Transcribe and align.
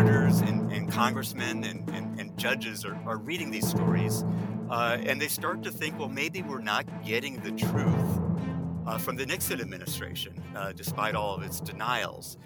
senators 0.00 0.40
and, 0.40 0.72
and 0.72 0.90
congressmen 0.90 1.62
and, 1.64 1.86
and, 1.90 2.18
and, 2.18 2.38
judges 2.38 2.86
are, 2.86 2.98
are 3.04 3.18
reading 3.18 3.50
these 3.50 3.68
stories 3.68 4.24
uh, 4.70 4.96
and 5.02 5.20
they 5.20 5.28
start 5.28 5.62
to 5.62 5.70
think, 5.70 5.98
well, 5.98 6.08
maybe 6.08 6.40
we're 6.40 6.58
not 6.58 6.86
getting 7.04 7.38
the 7.42 7.50
truth 7.50 8.20
uh, 8.86 8.96
from 8.96 9.14
the 9.16 9.26
Nixon 9.26 9.60
administration, 9.60 10.42
uh, 10.56 10.72
despite 10.72 11.14
all 11.14 11.34
of 11.34 11.42
its 11.42 11.60
denials. 11.60 12.38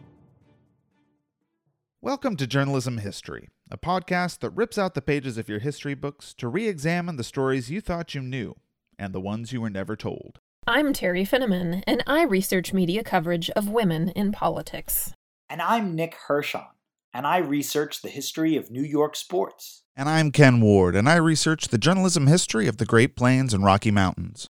Welcome 2.00 2.36
to 2.38 2.46
Journalism 2.48 2.98
History, 2.98 3.50
a 3.70 3.78
podcast 3.78 4.40
that 4.40 4.50
rips 4.50 4.76
out 4.76 4.94
the 4.94 5.00
pages 5.00 5.38
of 5.38 5.48
your 5.48 5.60
history 5.60 5.94
books 5.94 6.34
to 6.38 6.48
re 6.48 6.66
examine 6.66 7.14
the 7.14 7.22
stories 7.22 7.70
you 7.70 7.80
thought 7.80 8.16
you 8.16 8.20
knew 8.20 8.56
and 8.98 9.14
the 9.14 9.20
ones 9.20 9.52
you 9.52 9.60
were 9.60 9.70
never 9.70 9.94
told. 9.94 10.40
I'm 10.66 10.92
Teri 10.92 11.22
Finneman, 11.22 11.84
and 11.86 12.02
I 12.04 12.24
research 12.24 12.72
media 12.72 13.04
coverage 13.04 13.48
of 13.50 13.68
women 13.68 14.08
in 14.08 14.32
politics. 14.32 15.12
And 15.48 15.62
I'm 15.62 15.94
Nick 15.94 16.16
Hirshon, 16.26 16.66
and 17.14 17.28
I 17.28 17.38
research 17.38 18.02
the 18.02 18.08
history 18.08 18.56
of 18.56 18.72
New 18.72 18.82
York 18.82 19.14
sports. 19.14 19.84
And 19.96 20.08
I'm 20.08 20.32
Ken 20.32 20.60
Ward, 20.60 20.96
and 20.96 21.08
I 21.08 21.14
research 21.14 21.68
the 21.68 21.78
journalism 21.78 22.26
history 22.26 22.66
of 22.66 22.78
the 22.78 22.84
Great 22.84 23.14
Plains 23.14 23.54
and 23.54 23.64
Rocky 23.64 23.92
Mountains. 23.92 24.48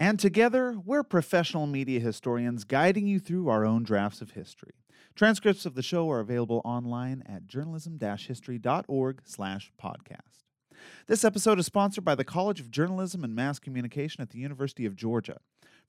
And 0.00 0.18
together, 0.18 0.78
we're 0.82 1.02
professional 1.02 1.66
media 1.66 2.00
historians 2.00 2.64
guiding 2.64 3.06
you 3.06 3.18
through 3.18 3.48
our 3.48 3.66
own 3.66 3.82
drafts 3.82 4.22
of 4.22 4.30
history. 4.30 4.72
Transcripts 5.14 5.66
of 5.66 5.74
the 5.74 5.82
show 5.82 6.10
are 6.10 6.20
available 6.20 6.62
online 6.64 7.22
at 7.26 7.46
journalism-history.org 7.46 9.22
slash 9.24 9.72
podcast. 9.80 10.44
This 11.06 11.24
episode 11.24 11.58
is 11.58 11.66
sponsored 11.66 12.04
by 12.04 12.14
the 12.14 12.24
College 12.24 12.60
of 12.60 12.70
Journalism 12.70 13.24
and 13.24 13.34
Mass 13.34 13.58
Communication 13.58 14.22
at 14.22 14.30
the 14.30 14.38
University 14.38 14.86
of 14.86 14.96
Georgia. 14.96 15.38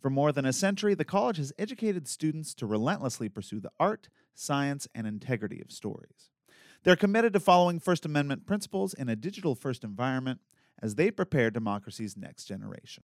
For 0.02 0.10
more 0.10 0.34
than 0.34 0.46
a 0.46 0.54
century, 0.54 0.94
the 0.94 1.06
college 1.06 1.38
has 1.38 1.54
educated 1.58 2.08
students 2.08 2.54
to 2.56 2.66
relentlessly 2.66 3.30
pursue 3.30 3.60
the 3.60 3.72
art, 3.80 4.10
science, 4.40 4.88
and 4.94 5.08
integrity 5.08 5.62
of 5.62 5.72
stories. 5.72 6.30
They're 6.84 6.96
committed 6.96 7.34
to 7.34 7.40
following 7.40 7.80
First 7.80 8.06
Amendment 8.06 8.46
principles 8.46 8.94
in 8.94 9.10
a 9.10 9.16
digital 9.16 9.56
first 9.56 9.84
environment 9.84 10.40
as 10.82 10.96
they 10.96 11.12
prepare 11.12 11.50
democracy's 11.50 12.16
next 12.16 12.46
generation. 12.46 13.04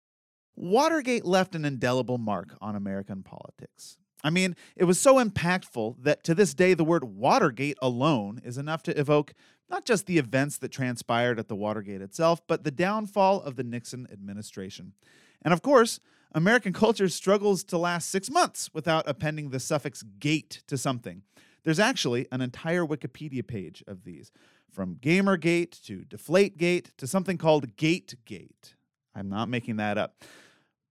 Watergate 0.56 1.24
left 1.24 1.54
an 1.54 1.64
indelible 1.64 2.18
mark 2.18 2.56
on 2.60 2.74
American 2.74 3.22
politics. 3.22 3.98
I 4.24 4.30
mean, 4.30 4.56
it 4.74 4.84
was 4.84 4.98
so 4.98 5.22
impactful 5.22 6.02
that 6.02 6.24
to 6.24 6.34
this 6.34 6.54
day, 6.54 6.74
the 6.74 6.82
word 6.82 7.04
Watergate 7.04 7.78
alone 7.80 8.40
is 8.44 8.58
enough 8.58 8.82
to 8.84 8.98
evoke 8.98 9.32
not 9.70 9.84
just 9.84 10.06
the 10.06 10.18
events 10.18 10.58
that 10.58 10.72
transpired 10.72 11.38
at 11.38 11.46
the 11.46 11.54
Watergate 11.54 12.00
itself, 12.00 12.40
but 12.48 12.64
the 12.64 12.70
downfall 12.70 13.42
of 13.42 13.54
the 13.56 13.62
Nixon 13.62 14.08
administration. 14.10 14.94
And 15.42 15.54
of 15.54 15.62
course, 15.62 16.00
American 16.32 16.72
culture 16.72 17.08
struggles 17.08 17.64
to 17.64 17.78
last 17.78 18.10
six 18.10 18.30
months 18.30 18.70
without 18.74 19.08
appending 19.08 19.50
the 19.50 19.60
suffix 19.60 20.02
gate 20.02 20.62
to 20.66 20.76
something. 20.76 21.22
There's 21.64 21.80
actually 21.80 22.26
an 22.30 22.40
entire 22.40 22.84
Wikipedia 22.84 23.46
page 23.46 23.82
of 23.86 24.04
these, 24.04 24.30
from 24.70 24.96
Gamergate 24.96 25.82
to 25.86 26.04
Deflategate 26.08 26.96
to 26.98 27.06
something 27.06 27.38
called 27.38 27.76
Gategate. 27.76 28.74
I'm 29.14 29.28
not 29.28 29.48
making 29.48 29.76
that 29.76 29.98
up. 29.98 30.22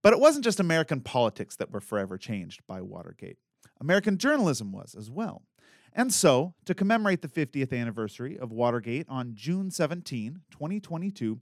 But 0.04 0.14
it 0.14 0.20
wasn't 0.20 0.46
just 0.46 0.60
American 0.60 1.02
politics 1.02 1.56
that 1.58 1.72
were 1.72 1.82
forever 1.82 2.18
changed 2.18 2.62
by 2.68 2.82
Watergate. 2.82 3.38
American 3.80 4.18
journalism 4.18 4.72
was 4.72 4.96
as 4.98 5.10
well. 5.10 5.44
And 5.94 6.14
so, 6.14 6.54
to 6.66 6.76
commemorate 6.76 7.22
the 7.22 7.28
50th 7.28 7.74
anniversary 7.74 8.38
of 8.38 8.52
Watergate 8.52 9.08
on 9.10 9.34
June 9.34 9.72
17, 9.72 10.42
2022, 10.52 11.40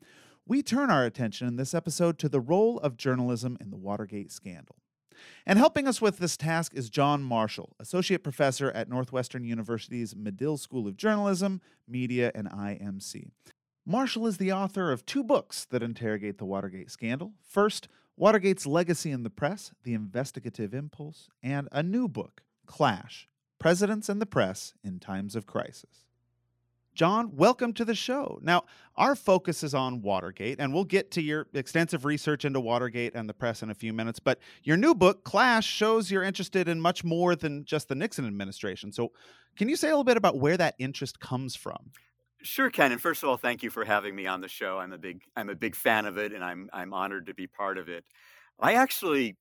we 0.47 0.61
turn 0.61 0.91
our 0.91 1.05
attention 1.05 1.47
in 1.47 1.55
this 1.55 1.73
episode 1.73 2.19
to 2.19 2.29
the 2.29 2.39
role 2.39 2.77
of 2.79 2.97
journalism 2.97 3.57
in 3.59 3.71
the 3.71 3.77
Watergate 3.77 4.31
scandal. 4.31 4.75
And 5.45 5.57
helping 5.57 5.88
us 5.88 6.01
with 6.01 6.19
this 6.19 6.38
task 6.38 6.73
is 6.75 6.89
Jon 6.89 7.23
Marshall, 7.23 7.75
Associate 7.79 8.21
Professor 8.21 8.69
at 8.71 8.89
Northwestern 8.89 9.43
University's 9.43 10.16
Medill 10.16 10.57
School 10.57 10.88
of 10.88 10.97
Journalism, 10.97 11.61
Media, 11.88 12.31
and 12.35 12.49
IMC. 12.49 13.29
Marshall 13.85 14.27
is 14.27 14.38
the 14.38 14.51
author 14.51 14.91
of 14.91 15.05
two 15.05 15.23
books 15.23 15.66
that 15.72 15.81
interrogate 15.81 16.38
the 16.38 16.45
Watergate 16.45 16.91
scandal. 16.91 17.34
First, 17.41 17.88
Watergate's 18.17 18.66
Legacy 18.66 19.11
in 19.11 19.23
the 19.23 19.29
Press, 19.29 19.72
The 19.84 19.94
Investigative 19.94 20.73
Impulse, 20.73 21.29
and 21.41 21.67
a 21.72 21.81
new 21.81 22.07
book, 22.07 22.41
Clash 22.66 23.28
Presidents 23.59 24.09
and 24.09 24.22
the 24.22 24.25
Press 24.25 24.73
in 24.84 25.00
Times 25.00 25.35
of 25.35 25.45
Crisis. 25.45 26.04
Jon, 26.95 27.35
welcome 27.35 27.73
to 27.73 27.83
the 27.83 27.94
show. 27.94 28.39
Now, 28.41 28.63
our 28.95 29.17
focus 29.17 29.63
is 29.63 29.75
on 29.75 30.01
Watergate, 30.01 30.61
and 30.61 30.73
we'll 30.73 30.85
get 30.85 31.11
to 31.11 31.22
your 31.22 31.45
extensive 31.53 32.06
research 32.06 32.45
into 32.45 32.61
Watergate 32.61 33.13
and 33.16 33.28
the 33.28 33.33
press 33.33 33.61
in 33.61 33.69
a 33.69 33.75
few 33.75 33.91
minutes. 33.91 34.17
But 34.17 34.39
your 34.63 34.78
new 34.78 34.95
book, 34.95 35.25
Clash, 35.25 35.67
shows 35.67 36.09
you're 36.09 36.23
interested 36.23 36.69
in 36.69 36.79
much 36.79 37.03
more 37.03 37.35
than 37.35 37.66
just 37.66 37.89
the 37.89 37.95
Nixon 37.95 38.25
administration. 38.25 38.94
So, 38.94 39.11
can 39.57 39.67
you 39.67 39.75
say 39.75 39.89
a 39.89 39.91
little 39.91 40.05
bit 40.05 40.16
about 40.16 40.39
where 40.39 40.55
that 40.55 40.75
interest 40.79 41.19
comes 41.19 41.53
from? 41.53 41.91
Sure, 42.41 42.69
Ken. 42.69 42.94
And 42.94 43.01
first 43.01 43.23
of 43.23 43.29
all, 43.29 43.38
thank 43.38 43.61
you 43.61 43.69
for 43.69 43.84
having 43.84 44.16
me 44.16 44.25
on 44.25 44.39
the 44.39 44.47
show. 44.47 44.79
I'm 44.79 44.94
a 44.94 44.97
big 44.97 45.22
I'm 45.35 45.50
a 45.50 45.55
big 45.55 45.75
fan 45.75 46.05
of 46.05 46.17
it, 46.17 46.31
and 46.31 46.45
I'm 46.45 46.69
I'm 46.72 46.94
honored 46.94 47.25
to 47.25 47.34
be 47.34 47.47
part 47.47 47.78
of 47.78 47.89
it. 47.89 48.05
I 48.57 48.75
actually 48.75 49.35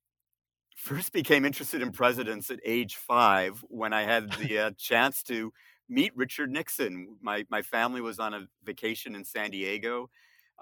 first 0.75 1.13
became 1.13 1.45
interested 1.45 1.81
in 1.81 1.91
presidents 1.91 2.49
at 2.51 2.59
age 2.65 2.95
five 2.95 3.63
when 3.69 3.93
I 3.93 4.03
had 4.03 4.29
the 4.33 4.59
uh, 4.59 4.71
chance 4.77 5.23
to 5.23 5.53
meet 5.89 6.15
Richard 6.15 6.51
Nixon. 6.51 7.17
My 7.21 7.45
my 7.49 7.61
family 7.61 8.01
was 8.01 8.19
on 8.19 8.33
a 8.33 8.47
vacation 8.63 9.15
in 9.15 9.23
San 9.23 9.51
Diego, 9.51 10.09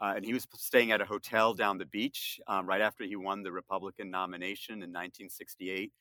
uh, 0.02 0.14
and 0.16 0.26
he 0.26 0.34
was 0.34 0.48
staying 0.56 0.92
at 0.92 1.02
a 1.02 1.06
hotel 1.06 1.54
down 1.54 1.78
the 1.78 1.86
beach 1.86 2.40
um, 2.48 2.68
right 2.68 2.82
after 2.82 3.04
he 3.04 3.16
won 3.16 3.44
the 3.44 3.52
Republican 3.52 4.10
nomination 4.10 4.76
in 4.76 4.90
1968. 4.92 5.92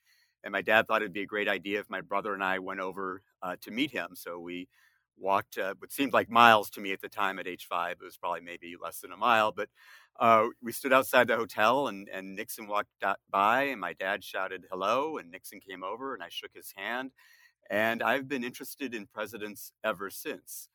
And 0.43 0.51
my 0.51 0.61
dad 0.61 0.87
thought 0.87 1.01
it'd 1.01 1.13
be 1.13 1.21
a 1.21 1.25
great 1.25 1.47
idea 1.47 1.79
if 1.79 1.89
my 1.89 2.01
brother 2.01 2.33
and 2.33 2.43
I 2.43 2.59
went 2.59 2.81
over 2.81 3.21
uh, 3.41 3.55
to 3.61 3.71
meet 3.71 3.91
him. 3.91 4.09
So 4.13 4.39
we 4.39 4.67
walked 5.17 5.57
uh, 5.57 5.75
what 5.77 5.91
seemed 5.91 6.11
like 6.11 6.29
miles 6.29 6.69
to 6.71 6.81
me 6.81 6.91
at 6.91 7.01
the 7.01 7.07
time 7.07 7.39
at 7.39 7.47
age 7.47 7.65
five. 7.69 7.97
It 8.01 8.03
was 8.03 8.17
probably 8.17 8.41
maybe 8.41 8.75
less 8.81 8.99
than 8.99 9.13
a 9.13 9.17
mile, 9.17 9.51
but 9.51 9.69
uh, 10.19 10.47
we 10.61 10.71
stood 10.71 10.91
outside 10.93 11.27
the 11.27 11.37
hotel 11.37 11.87
and, 11.87 12.09
and 12.09 12.35
Nixon 12.35 12.67
walked 12.67 12.89
by 13.29 13.63
and 13.63 13.79
my 13.79 13.93
dad 13.93 14.23
shouted 14.23 14.65
hello 14.69 15.17
and 15.17 15.31
Nixon 15.31 15.59
came 15.59 15.83
over 15.83 16.13
and 16.13 16.21
I 16.21 16.27
shook 16.29 16.51
his 16.53 16.73
hand 16.75 17.11
and 17.69 18.03
I've 18.03 18.27
been 18.27 18.43
interested 18.43 18.93
in 18.93 19.07
presidents 19.07 19.71
ever 19.83 20.09
since. 20.09 20.69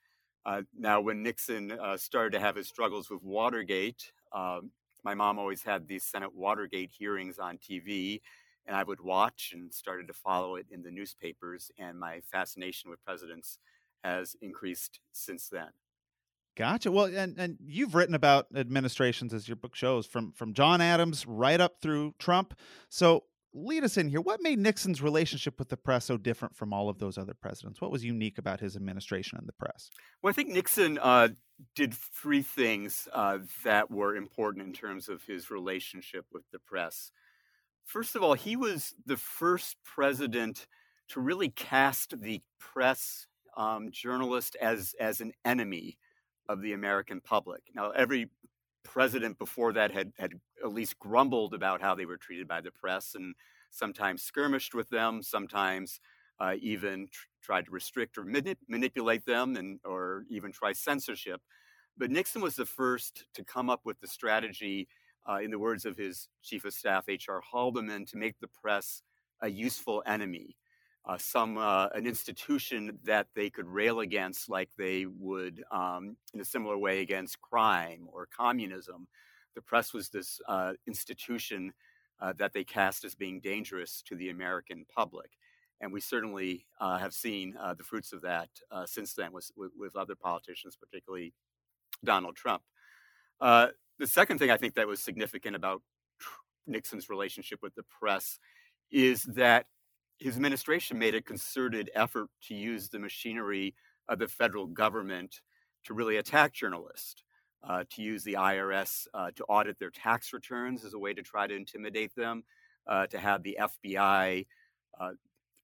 Uh, 0.45 0.63
now, 0.79 1.01
when 1.01 1.23
Nixon 1.23 1.73
uh, 1.73 1.97
started 1.97 2.33
to 2.33 2.41
have 2.41 2.57
his 2.57 2.69
struggles 2.69 3.11
with 3.11 3.23
Watergate, 3.23 4.13
um, 4.33 4.71
my 5.05 5.15
mom 5.15 5.39
always 5.39 5.63
had 5.63 5.87
these 5.87 6.05
Senate 6.05 6.35
Watergate 6.35 6.91
hearings 6.97 7.39
on 7.39 7.59
TV, 7.59 8.21
and 8.67 8.77
I 8.77 8.83
would 8.83 9.01
watch 9.01 9.51
and 9.53 9.73
started 9.73 10.07
to 10.09 10.13
follow 10.13 10.57
it 10.57 10.67
in 10.71 10.83
the 10.83 10.91
newspapers, 10.91 11.71
and 11.79 11.99
my 11.99 12.21
fascination 12.31 12.91
with 12.91 13.05
presidents 13.05 13.59
has 14.05 14.37
increased 14.41 15.01
since 15.13 15.49
then. 15.49 15.69
Gotcha. 16.57 16.91
Well, 16.91 17.05
and, 17.05 17.39
and 17.39 17.57
you've 17.65 17.95
written 17.95 18.15
about 18.15 18.47
administrations, 18.55 19.33
as 19.33 19.47
your 19.47 19.57
book 19.57 19.77
shows, 19.77 20.07
from 20.07 20.33
from 20.33 20.55
John 20.55 20.81
Adams 20.81 21.25
right 21.25 21.61
up 21.61 21.81
through 21.81 22.15
Trump. 22.19 22.53
So, 22.89 23.25
lead 23.55 23.85
us 23.85 23.97
in 23.97 24.09
here. 24.09 24.21
What 24.21 24.43
made 24.43 24.59
Nixon's 24.59 25.03
relationship 25.03 25.59
with 25.59 25.69
the 25.69 25.77
press 25.77 26.05
so 26.07 26.17
different 26.17 26.57
from 26.57 26.73
all 26.73 26.89
of 26.89 26.99
those 26.99 27.19
other 27.19 27.35
presidents? 27.35 27.81
What 27.81 27.91
was 27.91 28.05
unique 28.05 28.39
about 28.39 28.61
his 28.61 28.77
administration 28.77 29.39
and 29.39 29.49
the 29.49 29.53
press? 29.53 29.91
Well, 30.23 30.31
I 30.31 30.35
think 30.35 30.51
Nixon 30.51 30.99
uh, 30.99 31.29
did 31.75 31.95
three 31.95 32.43
things 32.43 33.09
uh, 33.13 33.39
that 33.65 33.91
were 33.91 34.15
important 34.17 34.67
in 34.67 34.73
terms 34.73 35.09
of 35.09 35.25
his 35.25 35.51
relationship 35.51 36.27
with 36.33 36.45
the 36.53 36.59
press. 36.59 37.11
First 37.85 38.17
of 38.17 38.23
all, 38.23 38.35
he 38.35 38.55
was 38.57 38.95
the 39.07 39.17
first 39.17 39.77
president 39.85 40.67
to 41.09 41.21
really 41.21 41.49
cast 41.49 42.21
the 42.21 42.43
press 42.59 43.27
um, 43.57 43.91
journalist 43.91 44.57
as 44.61 44.95
as 45.01 45.21
an 45.21 45.33
enemy 45.45 45.99
of 46.49 46.63
the 46.63 46.73
American 46.73 47.21
public. 47.21 47.63
Now, 47.75 47.91
every 47.91 48.31
president 48.89 49.39
before 49.39 49.73
that 49.75 49.93
had, 49.93 50.13
had 50.19 50.33
at 50.65 50.73
least 50.73 50.99
grumbled 50.99 51.53
about 51.55 51.81
how 51.83 51.95
they 51.95 52.07
were 52.07 52.17
treated 52.17 52.49
by 52.49 52.61
the 52.61 52.71
press 52.71 53.15
and 53.15 53.35
sometimes 53.71 54.23
skirmished 54.23 54.75
with 54.75 54.89
them, 54.89 55.23
sometimes 55.23 56.01
uh, 56.41 56.55
even 56.61 57.07
tr- 57.11 57.27
tried 57.43 57.67
to 57.67 57.71
restrict 57.71 58.17
or 58.17 58.25
manipulate 58.69 59.27
them 59.27 59.57
and 59.57 59.79
or 59.85 60.25
even 60.31 60.51
try 60.51 60.73
censorship. 60.73 61.41
But 61.99 62.11
Nixon 62.11 62.41
was 62.41 62.57
the 62.57 62.65
first 62.65 63.25
to 63.35 63.45
come 63.45 63.69
up 63.69 63.81
with 63.85 64.01
the 64.01 64.07
strategy, 64.07 64.89
uh, 65.29 65.41
in 65.43 65.51
the 65.51 65.59
words 65.59 65.85
of 65.85 65.97
his 65.97 66.29
chief 66.43 66.65
of 66.65 66.73
staff, 66.73 67.05
H.R. 67.09 67.43
Haldeman, 67.53 68.07
to 68.07 68.17
make 68.17 68.39
the 68.41 68.49
press 68.49 69.03
a 69.43 69.49
useful 69.49 70.03
enemy 70.07 70.57
uh, 71.05 71.17
some 71.17 71.57
uh, 71.57 71.89
an 71.95 72.07
institution 72.07 72.99
that 73.05 73.29
they 73.35 73.49
could 73.49 73.67
rail 73.67 74.01
against, 74.01 74.49
like 74.49 74.69
they 74.77 75.07
would 75.07 75.65
um, 75.71 76.17
in 76.35 76.41
a 76.41 76.45
similar 76.45 76.77
way 76.77 77.01
against 77.01 77.41
crime 77.41 78.07
or 78.13 78.27
communism. 78.27 79.07
The 79.55 79.63
press 79.63 79.93
was 79.93 80.11
this 80.11 80.41
uh, 80.49 80.75
institution 80.87 81.73
uh, 82.21 82.33
that 82.39 82.53
they 82.53 82.65
cast 82.65 83.05
as 83.05 83.15
being 83.15 83.41
dangerous 83.41 84.03
to 84.07 84.17
the 84.17 84.31
American 84.31 84.85
public, 84.95 85.31
and 85.81 85.93
we 85.93 86.01
certainly 86.01 86.67
uh, 86.81 86.99
have 86.99 87.15
seen 87.15 87.57
uh, 87.61 87.75
the 87.75 87.85
fruits 87.85 88.13
of 88.13 88.21
that 88.23 88.49
since 88.87 89.15
then 89.15 89.33
with, 89.33 89.51
with, 89.57 89.73
with, 89.77 89.97
other 89.97 90.15
politicians, 90.15 90.77
particularly 90.77 91.33
Donald 92.05 92.37
Trump. 92.37 92.63
the 93.41 93.73
second 94.05 94.39
thing 94.39 94.51
I 94.51 94.57
think 94.57 94.75
that 94.75 94.87
was 94.87 95.01
significant 95.01 95.57
about 95.57 95.83
Nixon's 96.67 97.09
relationship 97.09 97.61
with 97.63 97.75
the 97.75 97.85
press 97.85 98.39
is 98.91 99.23
that 99.25 99.67
his 100.19 100.37
administration 100.37 100.99
made 100.99 101.15
a 101.15 101.23
concerted 101.23 101.91
effort 101.95 102.29
to 102.43 102.55
use 102.55 102.89
the 102.89 102.99
machinery 102.99 103.75
of 104.09 104.19
the 104.19 104.29
federal 104.29 104.67
government 104.67 105.41
to 105.85 105.95
really 105.95 106.17
attack 106.17 106.53
journalists, 106.53 107.23
uh, 107.63 107.85
to 107.91 108.03
use 108.03 108.25
the 108.25 108.35
IRS 108.35 109.07
uh, 109.15 109.31
to 109.37 109.45
audit 109.45 109.79
their 109.79 109.91
tax 109.91 110.33
returns 110.33 110.85
as 110.85 110.95
a 110.95 110.99
way 110.99 111.15
to 111.15 111.23
try 111.23 111.47
to 111.47 111.55
intimidate 111.55 112.15
them, 112.17 112.43
uh, 112.87 113.07
to 113.07 113.19
have 113.19 113.43
the 113.43 113.59
FBI 113.61 114.47
uh, 115.01 115.11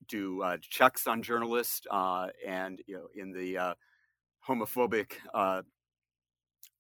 do 0.06 0.42
uh, 0.42 0.56
checks 0.60 1.06
on 1.06 1.22
journalists, 1.22 1.86
and 2.46 2.80
you 2.86 2.94
know, 2.96 3.08
in 3.14 3.32
the 3.32 3.74
homophobic 4.46 5.12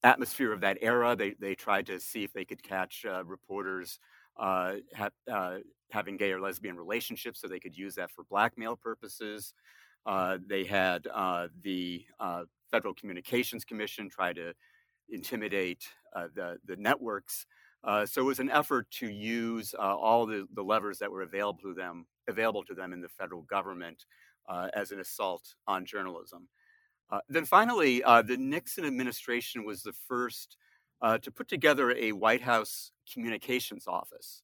atmosphere 0.02 0.52
of 0.52 0.60
that 0.60 0.78
era, 0.80 1.16
they 1.16 1.34
they 1.40 1.54
tried 1.54 1.86
to 1.86 1.98
see 1.98 2.22
if 2.22 2.32
they 2.32 2.44
could 2.44 2.62
catch 2.62 3.06
reporters 3.24 3.98
ha- 4.36 5.58
having 5.94 6.16
gay 6.16 6.32
or 6.32 6.40
lesbian 6.40 6.76
relationships, 6.76 7.40
so 7.40 7.48
they 7.48 7.60
could 7.60 7.76
use 7.76 7.94
that 7.94 8.10
for 8.10 8.24
blackmail 8.24 8.76
purposes. 8.76 9.54
Uh, 10.06 10.38
they 10.46 10.64
had 10.64 11.06
uh, 11.14 11.48
the 11.62 12.04
uh, 12.20 12.42
Federal 12.70 12.94
Communications 12.94 13.64
Commission 13.64 14.10
try 14.10 14.32
to 14.32 14.52
intimidate 15.08 15.84
uh, 16.14 16.26
the, 16.34 16.58
the 16.66 16.76
networks. 16.76 17.46
Uh, 17.84 18.04
so 18.04 18.20
it 18.20 18.24
was 18.24 18.40
an 18.40 18.50
effort 18.50 18.90
to 18.90 19.08
use 19.08 19.74
all 19.78 20.26
the, 20.26 20.46
the 20.54 20.62
levers 20.62 20.98
that 20.98 21.10
were 21.10 21.22
available 21.22 21.60
to 21.60 21.74
them 21.74 22.06
available 22.28 22.64
to 22.64 22.74
them 22.74 22.94
in 22.94 23.02
the 23.02 23.08
federal 23.08 23.42
government 23.42 24.06
as 24.74 24.90
an 24.92 25.00
assault 25.00 25.54
on 25.66 25.84
journalism. 25.84 26.48
then 27.28 27.44
finally, 27.44 28.00
the 28.00 28.36
Nixon 28.38 28.86
administration 28.86 29.64
was 29.64 29.82
the 29.82 29.92
first 30.08 30.56
to 31.20 31.30
put 31.30 31.48
together 31.48 31.90
a 31.92 32.12
White 32.12 32.40
House 32.40 32.92
communications 33.12 33.86
office. 33.86 34.42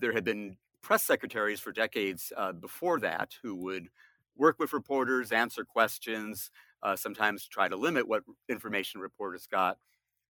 there 0.00 0.14
had 0.14 0.24
been 0.24 0.56
press 0.84 1.02
secretaries 1.02 1.60
for 1.60 1.72
decades 1.72 2.32
before 2.60 3.00
that 3.00 3.32
who 3.42 3.56
would 3.56 3.88
work 4.36 4.58
with 4.58 4.72
reporters, 4.72 5.32
answer 5.32 5.64
questions, 5.64 6.50
uh, 6.82 6.94
sometimes 6.94 7.46
try 7.46 7.68
to 7.68 7.76
limit 7.76 8.06
what 8.06 8.22
information 8.48 9.00
reporters 9.00 9.46
got. 9.46 9.78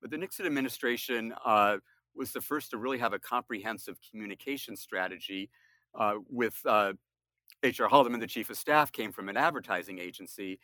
But 0.01 0.11
the 0.11 0.19
Nixon 0.19 0.47
administration 0.47 1.35
uh, 1.45 1.79
was 2.15 2.33
the 2.33 2.41
first 2.41 2.71
to 2.71 2.79
really 2.79 2.99
have 2.99 3.13
a 3.13 3.19
comprehensive 3.19 3.99
communication 4.11 4.77
strategy. 4.77 5.51
Uh, 5.95 6.17
with 6.29 6.61
H.R. 6.65 7.87
Uh, 7.87 7.89
Haldeman, 7.89 8.19
the 8.19 8.27
chief 8.27 8.51
of 8.51 8.57
staff, 8.57 8.91
came 8.91 9.13
from 9.13 9.29
an 9.29 9.37
advertising 9.37 10.01
agency, 10.01 10.59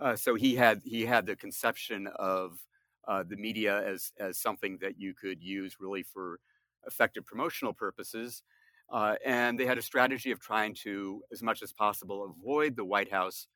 uh, 0.00 0.16
so 0.16 0.34
he 0.34 0.54
had 0.54 0.80
he 0.84 1.04
had 1.04 1.26
the 1.26 1.36
conception 1.36 2.06
of 2.16 2.58
uh, 3.06 3.22
the 3.22 3.36
media 3.36 3.86
as 3.86 4.12
as 4.18 4.38
something 4.38 4.78
that 4.80 4.98
you 4.98 5.12
could 5.12 5.42
use 5.42 5.76
really 5.78 6.02
for 6.02 6.40
effective 6.86 7.26
promotional 7.26 7.74
purposes. 7.74 8.42
Uh, 8.90 9.14
and 9.24 9.58
they 9.58 9.66
had 9.66 9.78
a 9.78 9.82
strategy 9.82 10.32
of 10.32 10.40
trying 10.40 10.74
to, 10.74 11.22
as 11.32 11.42
much 11.42 11.62
as 11.62 11.72
possible, 11.72 12.24
avoid 12.24 12.74
the 12.74 12.84
White 12.84 13.10
House 13.10 13.46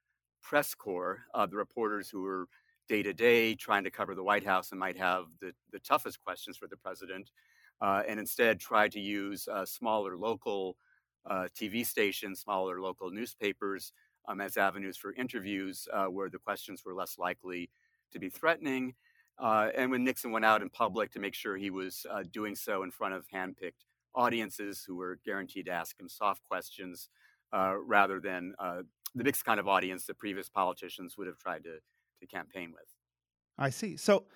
press 0.42 0.74
corps, 0.74 1.24
uh, 1.34 1.46
the 1.46 1.56
reporters 1.56 2.08
who 2.08 2.22
were 2.22 2.46
day 2.88 3.02
to 3.02 3.12
day 3.12 3.54
trying 3.54 3.82
to 3.82 3.90
cover 3.90 4.14
the 4.14 4.22
White 4.22 4.44
House 4.44 4.70
and 4.70 4.78
might 4.78 4.96
have 4.96 5.24
the, 5.40 5.52
the 5.72 5.80
toughest 5.80 6.22
questions 6.22 6.56
for 6.56 6.68
the 6.68 6.76
president, 6.76 7.30
uh, 7.80 8.02
and 8.06 8.20
instead 8.20 8.60
try 8.60 8.88
to 8.88 9.00
use 9.00 9.48
uh, 9.48 9.64
smaller 9.64 10.16
local 10.16 10.76
uh, 11.28 11.48
TV 11.58 11.84
stations, 11.84 12.40
smaller 12.40 12.80
local 12.80 13.10
newspapers 13.10 13.92
um, 14.28 14.40
as 14.40 14.56
avenues 14.56 14.96
for 14.96 15.14
interviews 15.14 15.88
uh, 15.92 16.04
where 16.04 16.28
the 16.28 16.38
questions 16.38 16.82
were 16.84 16.94
less 16.94 17.18
likely 17.18 17.70
to 18.12 18.18
be 18.20 18.28
threatening. 18.28 18.94
and 19.40 19.90
when 19.90 20.04
Nixon 20.04 20.30
went 20.30 20.44
out 20.44 20.62
in 20.62 20.68
public 20.68 21.10
to 21.10 21.18
make 21.18 21.34
sure 21.34 21.56
he 21.56 21.70
was 21.70 22.06
doing 22.30 22.54
so 22.54 22.84
in 22.84 22.90
front 22.92 23.14
of 23.14 23.26
handpicked 23.34 23.82
audiences 24.14 24.84
who 24.86 24.96
were 24.96 25.18
guaranteed 25.24 25.66
to 25.66 25.72
ask 25.72 25.98
him 25.98 26.08
soft 26.08 26.42
questions 26.48 27.08
uh, 27.52 27.74
rather 27.76 28.20
than 28.20 28.54
uh, 28.58 28.82
the 29.14 29.24
mixed 29.24 29.44
kind 29.44 29.60
of 29.60 29.68
audience 29.68 30.06
that 30.06 30.18
previous 30.18 30.48
politicians 30.48 31.16
would 31.16 31.26
have 31.26 31.38
tried 31.38 31.64
to, 31.64 31.78
to 32.20 32.26
campaign 32.26 32.72
with. 32.72 32.86
I 33.58 33.70
see. 33.70 33.96
So, 33.96 34.26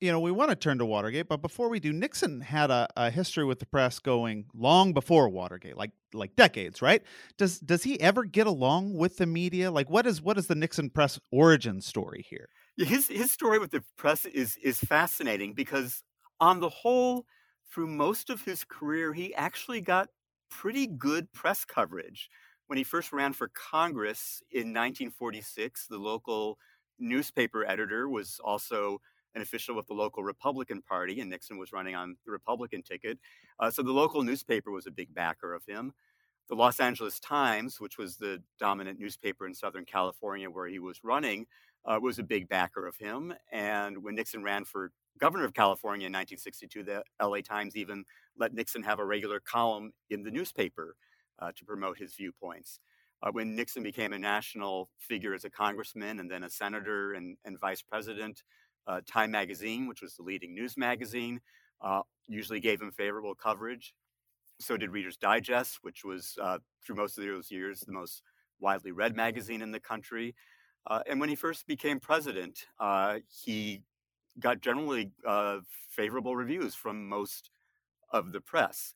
you 0.00 0.12
know, 0.12 0.20
we 0.20 0.30
want 0.30 0.50
to 0.50 0.56
turn 0.56 0.78
to 0.78 0.86
Watergate, 0.86 1.28
but 1.28 1.42
before 1.42 1.68
we 1.68 1.80
do, 1.80 1.92
Nixon 1.92 2.40
had 2.40 2.70
a, 2.70 2.88
a 2.96 3.10
history 3.10 3.44
with 3.44 3.58
the 3.58 3.66
press 3.66 3.98
going 3.98 4.46
long 4.54 4.92
before 4.92 5.28
Watergate, 5.28 5.76
like 5.76 5.90
like 6.12 6.36
decades, 6.36 6.80
right? 6.82 7.02
Does 7.38 7.58
does 7.60 7.82
he 7.82 8.00
ever 8.00 8.24
get 8.24 8.46
along 8.46 8.94
with 8.94 9.16
the 9.16 9.26
media? 9.26 9.70
Like, 9.70 9.90
what 9.90 10.06
is 10.06 10.22
what 10.22 10.38
is 10.38 10.46
the 10.46 10.54
Nixon 10.54 10.90
press 10.90 11.18
origin 11.32 11.80
story 11.80 12.24
here? 12.28 12.48
His 12.76 13.08
his 13.08 13.30
story 13.30 13.58
with 13.58 13.72
the 13.72 13.82
press 13.96 14.24
is 14.24 14.56
is 14.62 14.78
fascinating 14.78 15.54
because 15.54 16.02
on 16.40 16.60
the 16.60 16.68
whole, 16.68 17.26
through 17.72 17.86
most 17.86 18.30
of 18.30 18.42
his 18.42 18.64
career, 18.64 19.12
he 19.12 19.34
actually 19.34 19.80
got 19.80 20.08
pretty 20.50 20.86
good 20.86 21.32
press 21.32 21.64
coverage. 21.64 22.28
When 22.66 22.76
he 22.76 22.84
first 22.84 23.12
ran 23.12 23.32
for 23.32 23.48
Congress 23.48 24.42
in 24.50 24.68
1946, 24.68 25.86
the 25.86 25.98
local 25.98 26.58
newspaper 26.98 27.64
editor 27.64 28.08
was 28.08 28.40
also 28.44 29.00
an 29.34 29.42
official 29.42 29.76
with 29.76 29.86
the 29.86 29.94
local 29.94 30.22
Republican 30.22 30.82
Party, 30.82 31.20
and 31.20 31.30
Nixon 31.30 31.58
was 31.58 31.72
running 31.72 31.94
on 31.94 32.16
the 32.24 32.32
Republican 32.32 32.82
ticket. 32.82 33.18
Uh, 33.58 33.70
so 33.70 33.82
the 33.82 33.92
local 33.92 34.22
newspaper 34.22 34.70
was 34.70 34.86
a 34.86 34.90
big 34.90 35.14
backer 35.14 35.54
of 35.54 35.64
him. 35.66 35.92
The 36.48 36.56
Los 36.56 36.80
Angeles 36.80 37.20
Times, 37.20 37.80
which 37.80 37.96
was 37.96 38.16
the 38.16 38.42
dominant 38.58 38.98
newspaper 38.98 39.46
in 39.46 39.54
Southern 39.54 39.84
California 39.84 40.50
where 40.50 40.66
he 40.66 40.80
was 40.80 41.04
running, 41.04 41.46
uh, 41.84 41.98
was 42.02 42.18
a 42.18 42.24
big 42.24 42.48
backer 42.48 42.86
of 42.86 42.96
him. 42.96 43.32
And 43.52 44.02
when 44.02 44.16
Nixon 44.16 44.42
ran 44.42 44.64
for 44.64 44.90
governor 45.18 45.44
of 45.44 45.54
California 45.54 46.06
in 46.06 46.12
1962, 46.12 46.82
the 46.82 47.02
LA 47.22 47.40
Times 47.40 47.76
even 47.76 48.04
let 48.36 48.54
Nixon 48.54 48.82
have 48.82 48.98
a 48.98 49.04
regular 49.04 49.40
column 49.40 49.92
in 50.10 50.22
the 50.22 50.30
newspaper 50.30 50.96
uh, 51.38 51.52
to 51.56 51.64
promote 51.64 51.98
his 51.98 52.14
viewpoints. 52.14 52.80
Uh, 53.22 53.30
when 53.32 53.54
Nixon 53.54 53.82
became 53.82 54.12
a 54.12 54.18
national 54.18 54.88
figure 54.98 55.34
as 55.34 55.44
a 55.44 55.50
congressman 55.50 56.20
and 56.20 56.30
then 56.30 56.44
a 56.44 56.50
senator 56.50 57.14
and, 57.14 57.36
and 57.44 57.60
vice 57.60 57.82
president, 57.82 58.42
uh, 58.86 59.00
Time 59.06 59.30
magazine, 59.30 59.86
which 59.86 60.00
was 60.00 60.14
the 60.14 60.22
leading 60.22 60.54
news 60.54 60.76
magazine, 60.76 61.40
uh, 61.82 62.02
usually 62.28 62.60
gave 62.60 62.80
him 62.80 62.90
favorable 62.90 63.34
coverage. 63.34 63.94
So 64.58 64.76
did 64.76 64.90
Reader's 64.90 65.16
Digest, 65.16 65.78
which 65.82 66.04
was 66.04 66.36
uh, 66.40 66.58
through 66.84 66.96
most 66.96 67.18
of 67.18 67.24
those 67.24 67.50
years 67.50 67.80
the 67.80 67.92
most 67.92 68.22
widely 68.58 68.92
read 68.92 69.16
magazine 69.16 69.62
in 69.62 69.70
the 69.70 69.80
country. 69.80 70.34
Uh, 70.86 71.00
and 71.06 71.20
when 71.20 71.28
he 71.28 71.34
first 71.34 71.66
became 71.66 72.00
president, 72.00 72.66
he 73.28 73.82
got 74.40 74.60
generally 74.60 75.12
uh, 75.26 75.58
favorable 75.88 76.36
reviews 76.36 76.74
from 76.74 77.08
most 77.08 77.50
of 78.12 78.32
the 78.32 78.40
press. 78.40 78.94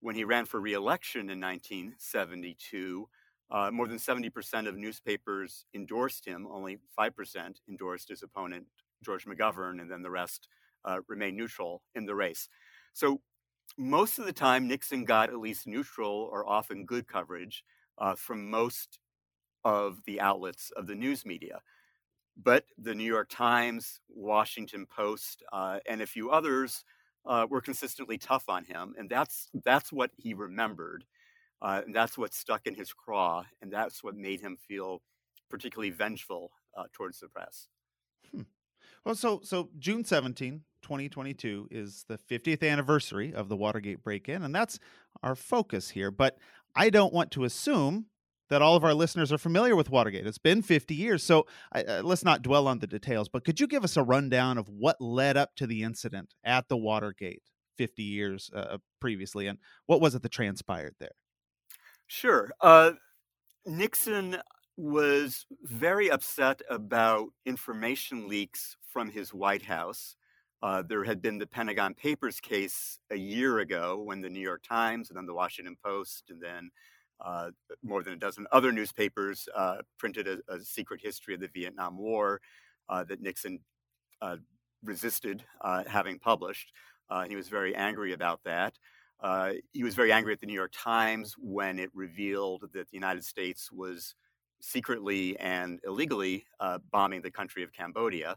When 0.00 0.16
he 0.16 0.24
ran 0.24 0.46
for 0.46 0.60
reelection 0.60 1.30
in 1.30 1.40
1972, 1.40 3.08
uh, 3.50 3.70
more 3.70 3.86
than 3.86 3.98
70% 3.98 4.66
of 4.66 4.76
newspapers 4.76 5.66
endorsed 5.74 6.26
him, 6.26 6.46
only 6.50 6.78
5% 6.98 7.56
endorsed 7.68 8.08
his 8.08 8.22
opponent, 8.22 8.66
George 9.04 9.26
McGovern, 9.26 9.80
and 9.80 9.90
then 9.90 10.02
the 10.02 10.10
rest 10.10 10.48
uh, 10.84 10.98
remained 11.08 11.36
neutral 11.36 11.82
in 11.94 12.06
the 12.06 12.14
race. 12.14 12.48
So, 12.92 13.20
most 13.78 14.18
of 14.18 14.26
the 14.26 14.32
time, 14.32 14.68
Nixon 14.68 15.04
got 15.04 15.30
at 15.30 15.38
least 15.38 15.66
neutral 15.66 16.28
or 16.30 16.46
often 16.48 16.84
good 16.84 17.06
coverage 17.06 17.64
uh, 17.98 18.14
from 18.14 18.50
most 18.50 18.98
of 19.64 20.00
the 20.06 20.20
outlets 20.20 20.70
of 20.76 20.86
the 20.86 20.94
news 20.94 21.24
media 21.24 21.60
but 22.36 22.64
the 22.78 22.94
New 22.94 23.04
York 23.04 23.28
Times, 23.30 24.00
Washington 24.08 24.86
Post, 24.86 25.42
uh, 25.52 25.78
and 25.88 26.00
a 26.00 26.06
few 26.06 26.30
others 26.30 26.84
uh, 27.26 27.46
were 27.48 27.60
consistently 27.60 28.18
tough 28.18 28.48
on 28.48 28.64
him, 28.64 28.94
and 28.98 29.08
that's 29.08 29.48
that's 29.64 29.92
what 29.92 30.10
he 30.16 30.34
remembered, 30.34 31.04
uh, 31.60 31.82
and 31.84 31.94
that's 31.94 32.18
what 32.18 32.34
stuck 32.34 32.66
in 32.66 32.74
his 32.74 32.92
craw, 32.92 33.44
and 33.60 33.72
that's 33.72 34.02
what 34.02 34.16
made 34.16 34.40
him 34.40 34.56
feel 34.56 35.02
particularly 35.50 35.90
vengeful 35.90 36.50
uh, 36.76 36.84
towards 36.92 37.20
the 37.20 37.28
press. 37.28 37.68
Hmm. 38.34 38.42
Well, 39.04 39.14
so 39.14 39.40
so 39.44 39.68
June 39.78 40.04
17, 40.04 40.62
2022 40.82 41.68
is 41.70 42.04
the 42.08 42.18
50th 42.18 42.68
anniversary 42.68 43.34
of 43.34 43.48
the 43.48 43.56
Watergate 43.56 44.02
break-in, 44.02 44.42
and 44.42 44.54
that's 44.54 44.78
our 45.22 45.34
focus 45.34 45.90
here. 45.90 46.10
But 46.10 46.38
I 46.74 46.90
don't 46.90 47.12
want 47.12 47.30
to 47.32 47.44
assume 47.44 48.06
that 48.52 48.60
all 48.60 48.76
of 48.76 48.84
our 48.84 48.92
listeners 48.92 49.32
are 49.32 49.38
familiar 49.38 49.74
with 49.74 49.88
Watergate. 49.88 50.26
It's 50.26 50.36
been 50.36 50.60
50 50.60 50.94
years, 50.94 51.22
so 51.22 51.46
uh, 51.74 52.02
let's 52.04 52.22
not 52.22 52.42
dwell 52.42 52.68
on 52.68 52.80
the 52.80 52.86
details, 52.86 53.26
but 53.26 53.46
could 53.46 53.58
you 53.58 53.66
give 53.66 53.82
us 53.82 53.96
a 53.96 54.02
rundown 54.02 54.58
of 54.58 54.68
what 54.68 55.00
led 55.00 55.38
up 55.38 55.56
to 55.56 55.66
the 55.66 55.82
incident 55.82 56.34
at 56.44 56.68
the 56.68 56.76
Watergate 56.76 57.42
50 57.78 58.02
years 58.02 58.50
uh, 58.54 58.76
previously, 59.00 59.46
and 59.46 59.58
what 59.86 60.02
was 60.02 60.14
it 60.14 60.22
that 60.22 60.32
transpired 60.32 60.94
there? 61.00 61.14
Sure. 62.08 62.50
Uh, 62.60 62.92
Nixon 63.64 64.36
was 64.76 65.46
very 65.62 66.10
upset 66.10 66.60
about 66.68 67.28
information 67.46 68.28
leaks 68.28 68.76
from 68.86 69.08
his 69.08 69.32
White 69.32 69.62
House. 69.62 70.16
Uh, 70.62 70.82
there 70.86 71.04
had 71.04 71.22
been 71.22 71.38
the 71.38 71.46
Pentagon 71.46 71.94
Papers 71.94 72.38
case 72.38 72.98
a 73.10 73.16
year 73.16 73.60
ago 73.60 74.02
when 74.04 74.20
the 74.20 74.28
New 74.28 74.40
York 74.40 74.62
Times 74.62 75.08
and 75.08 75.16
then 75.16 75.24
the 75.24 75.32
Washington 75.32 75.76
Post 75.82 76.24
and 76.28 76.38
then 76.38 76.70
uh, 77.22 77.50
more 77.82 78.02
than 78.02 78.12
a 78.12 78.16
dozen 78.16 78.46
other 78.52 78.72
newspapers 78.72 79.48
uh, 79.54 79.76
printed 79.98 80.26
a, 80.26 80.38
a, 80.48 80.60
secret 80.60 81.00
history 81.00 81.34
of 81.34 81.40
the 81.40 81.48
Vietnam 81.48 81.96
War 81.96 82.40
uh, 82.88 83.04
that 83.04 83.20
Nixon 83.20 83.60
uh, 84.20 84.36
resisted 84.84 85.42
uh, 85.60 85.84
having 85.86 86.18
published. 86.18 86.72
and 87.10 87.30
he 87.30 87.36
was 87.36 87.48
very 87.48 87.74
angry 87.74 88.12
about 88.12 88.40
that. 88.44 88.74
he 89.72 89.84
was 89.84 89.94
very 89.94 90.12
angry 90.12 90.32
at 90.32 90.40
the 90.40 90.46
New 90.46 90.54
York 90.54 90.72
Times 90.74 91.34
when 91.38 91.78
it 91.78 91.90
revealed 91.94 92.62
that 92.72 92.90
the 92.90 92.96
United 92.96 93.24
States 93.24 93.70
was 93.70 94.14
secretly 94.62 95.38
and 95.38 95.80
illegally 95.84 96.46
uh, 96.60 96.78
bombing 96.90 97.20
the 97.20 97.30
country 97.30 97.62
of 97.62 97.72
Cambodia. 97.72 98.36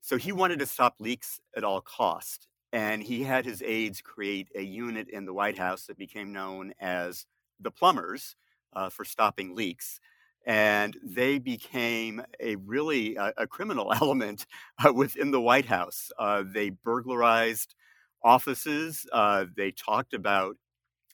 So 0.00 0.16
he 0.16 0.32
wanted 0.32 0.58
to 0.60 0.66
stop 0.66 0.96
leaks 1.00 1.40
at 1.56 1.64
all 1.64 1.80
cost, 1.80 2.48
and 2.72 3.02
he 3.02 3.22
had 3.22 3.44
his 3.44 3.62
aides 3.62 4.00
create 4.00 4.48
a 4.54 4.62
unit 4.62 5.08
in 5.08 5.24
the 5.24 5.34
White 5.34 5.58
House 5.58 5.86
that 5.86 5.98
became 5.98 6.32
known 6.32 6.72
as 6.80 7.26
the 7.60 7.70
Plumbers 7.70 8.36
uh, 8.74 8.90
for 8.90 9.04
stopping 9.04 9.54
leaks. 9.54 10.00
And 10.46 10.96
they 11.02 11.38
became 11.38 12.22
a 12.40 12.56
really 12.56 13.18
uh, 13.18 13.32
a 13.36 13.46
criminal 13.46 13.92
element 14.00 14.46
uh, 14.84 14.92
within 14.92 15.30
the 15.30 15.40
White 15.40 15.66
House. 15.66 16.10
Uh, 16.18 16.42
they 16.46 16.70
burglarized 16.70 17.74
offices. 18.22 19.06
Uh, 19.12 19.46
they 19.56 19.70
talked 19.70 20.14
about 20.14 20.56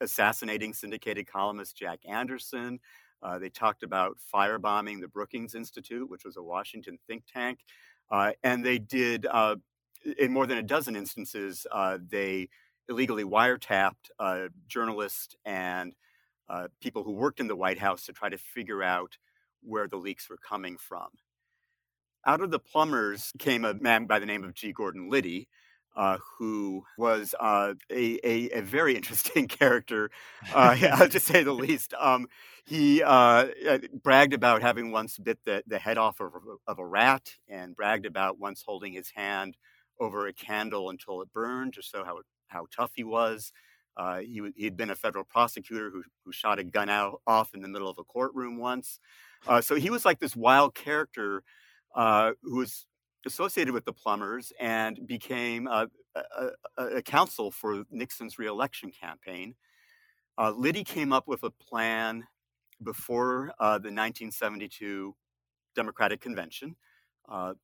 assassinating 0.01 0.73
syndicated 0.73 1.27
columnist 1.27 1.77
Jack 1.77 2.01
Anderson. 2.09 2.81
Uh, 3.23 3.39
they 3.39 3.49
talked 3.49 3.83
about 3.83 4.19
firebombing 4.35 5.01
the 5.01 5.09
Brookings 5.09 5.55
Institute, 5.55 6.09
which 6.11 6.25
was 6.25 6.37
a 6.37 6.43
Washington 6.43 6.99
think 7.07 7.25
tank. 7.33 7.61
Uh, 8.11 8.33
and 8.43 8.65
they 8.65 8.79
did, 8.79 9.27
uh, 9.31 9.57
in 10.19 10.33
more 10.33 10.47
than 10.47 10.59
a 10.59 10.63
dozen 10.63 10.95
instances, 10.95 11.67
they 12.11 12.49
illegally 12.89 13.25
wiretapped 13.25 14.11
journalists 14.69 15.37
and 15.47 15.95
uh, 16.49 16.69
people 16.81 17.03
who 17.03 17.13
worked 17.13 17.41
in 17.41 17.49
the 17.49 17.57
White 17.57 17.79
House 17.79 18.05
to 18.07 18.13
try 18.13 18.29
to 18.29 18.39
figure 18.39 18.83
out 18.83 19.17
where 19.63 19.89
the 19.89 19.97
leaks 19.97 20.29
were 20.29 20.37
coming 20.37 20.77
from. 20.77 21.09
Out 22.27 22.41
of 22.41 22.51
the 22.51 22.59
plumbers 22.59 23.33
came 23.39 23.65
a 23.65 23.75
man 23.75 24.07
by 24.07 24.19
the 24.19 24.27
name 24.27 24.45
of 24.45 24.55
G. 24.55 24.73
Gordon 24.73 25.11
Liddy, 25.11 25.49
uh, 25.97 26.19
who 26.39 26.85
was 26.99 27.35
uh, 27.39 27.75
a, 27.91 28.19
a, 28.25 28.59
a, 28.59 28.63
very 28.63 28.97
interesting 28.97 29.47
character, 29.49 30.11
uh, 30.53 31.07
to 31.09 31.21
say 31.21 31.43
the 31.43 31.53
least. 31.53 31.95
Um, 31.99 32.27
he 32.65 33.03
uh, 33.03 33.47
uh, 33.69 33.79
bragged 34.03 34.33
about 34.33 34.63
having 34.63 34.91
once 34.91 35.19
bit 35.19 35.39
the, 35.45 35.63
the 35.67 35.79
head 35.79 35.99
off 35.99 36.21
of, 36.21 36.33
of, 36.67 36.79
a 36.79 36.87
rat 36.87 37.35
and 37.49 37.77
bragged 37.77 38.07
about 38.07 38.39
once 38.39 38.63
holding 38.67 38.93
his 38.93 39.11
hand 39.15 39.57
over 40.01 40.27
a 40.27 40.33
candle 40.33 40.91
until 40.91 41.23
it 41.23 41.33
burned 41.33 41.75
to 41.75 41.83
show 41.83 42.05
how, 42.05 42.19
how 42.49 42.67
tough 42.75 42.93
he 42.95 43.05
was. 43.05 43.53
Uh, 43.97 44.19
he, 44.19 44.43
he'd 44.57 44.77
been 44.77 44.91
a 44.91 44.95
federal 44.95 45.25
prosecutor 45.25 45.91
who, 45.91 46.03
who 46.25 46.33
shot 46.33 46.59
a 46.59 46.65
gun 46.65 46.89
out 46.89 47.21
off 47.27 47.55
in 47.55 47.61
the 47.61 47.69
middle 47.69 47.89
of 47.89 47.99
a 47.99 48.05
courtroom 48.05 48.59
once. 48.59 48.99
so 49.61 49.77
he 49.77 49.91
was 49.91 50.05
like 50.05 50.19
this 50.19 50.35
wild 50.35 50.75
character 50.75 51.43
who 51.95 52.57
was 52.57 52.87
associated 53.27 53.73
with 53.73 53.85
the 53.85 53.93
plumbers 53.93 54.53
and 54.61 55.07
became 55.07 55.67
a, 55.67 55.89
a, 56.15 56.85
a 56.97 57.03
counsel 57.03 57.51
for 57.51 57.85
Nixon's 57.91 58.39
reelection 58.39 58.91
campaign. 58.91 59.55
Uh, 60.39 60.51
Liddy 60.51 60.85
came 60.85 61.13
up 61.13 61.29
with 61.29 61.43
a 61.45 61.51
plan 61.51 62.25
before 62.83 63.53
uh, 63.61 63.79
the 63.79 63.91
1972 63.91 65.15
Democratic 65.77 66.21
Convention, 66.21 66.77
uh, 67.29 67.55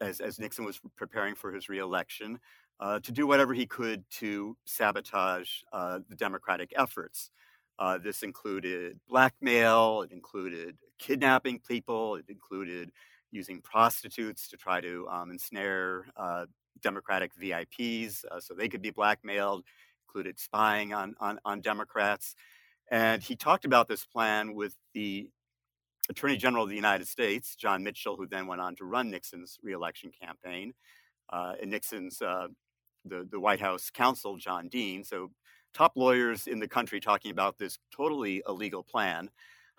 as, 0.00 0.20
as, 0.20 0.38
Nixon 0.38 0.64
was 0.64 0.80
preparing 0.96 1.34
for 1.34 1.52
his 1.52 1.68
reelection, 1.68 2.38
uh, 2.80 3.00
to 3.00 3.12
do 3.12 3.26
whatever 3.26 3.54
he 3.54 3.66
could 3.66 4.04
to 4.10 4.56
sabotage 4.64 5.50
uh, 5.72 6.00
the 6.08 6.16
Democratic 6.16 6.72
efforts. 6.76 7.30
Uh, 7.78 7.98
this 7.98 8.22
included 8.22 8.98
blackmail, 9.08 10.02
it 10.02 10.12
included 10.12 10.76
kidnapping 10.98 11.60
people, 11.60 12.16
it 12.16 12.24
included 12.28 12.90
using 13.30 13.60
prostitutes 13.60 14.48
to 14.48 14.56
try 14.56 14.80
to 14.80 15.06
um, 15.10 15.30
ensnare 15.30 16.06
uh, 16.16 16.46
Democratic 16.82 17.32
VIPs 17.34 18.24
uh, 18.30 18.40
so 18.40 18.54
they 18.54 18.68
could 18.68 18.82
be 18.82 18.90
blackmailed, 18.90 19.64
included 20.08 20.38
spying 20.38 20.94
on, 20.94 21.14
on, 21.20 21.38
on 21.44 21.60
Democrats. 21.60 22.34
And 22.90 23.22
he 23.22 23.36
talked 23.36 23.64
about 23.64 23.88
this 23.88 24.04
plan 24.04 24.54
with 24.54 24.74
the 24.94 25.28
Attorney 26.08 26.36
General 26.36 26.64
of 26.64 26.70
the 26.70 26.76
United 26.76 27.08
States, 27.08 27.56
John 27.56 27.82
Mitchell, 27.82 28.16
who 28.16 28.26
then 28.26 28.46
went 28.46 28.60
on 28.60 28.76
to 28.76 28.84
run 28.84 29.10
Nixon's 29.10 29.58
reelection 29.62 30.12
campaign, 30.12 30.72
uh, 31.30 31.54
and 31.60 31.70
Nixon's 31.70 32.22
uh, 32.22 32.46
the 33.08 33.26
the 33.30 33.40
White 33.40 33.60
House 33.60 33.90
counsel, 33.90 34.36
John 34.36 34.68
Dean. 34.68 35.04
So, 35.04 35.30
top 35.74 35.92
lawyers 35.96 36.46
in 36.46 36.58
the 36.58 36.68
country 36.68 37.00
talking 37.00 37.30
about 37.30 37.58
this 37.58 37.78
totally 37.94 38.42
illegal 38.48 38.82
plan. 38.82 39.30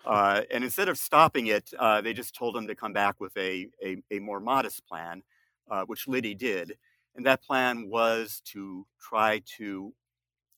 Uh, 0.06 0.42
and 0.50 0.62
instead 0.62 0.88
of 0.88 0.96
stopping 0.96 1.48
it, 1.48 1.70
uh, 1.78 2.00
they 2.00 2.12
just 2.12 2.34
told 2.34 2.56
him 2.56 2.66
to 2.68 2.74
come 2.74 2.92
back 2.92 3.20
with 3.20 3.36
a, 3.36 3.68
a, 3.84 3.96
a 4.10 4.20
more 4.20 4.38
modest 4.40 4.86
plan, 4.86 5.22
uh, 5.70 5.84
which 5.86 6.06
Liddy 6.06 6.34
did. 6.34 6.76
And 7.16 7.26
that 7.26 7.42
plan 7.42 7.88
was 7.88 8.40
to 8.52 8.86
try 9.00 9.42
to 9.56 9.92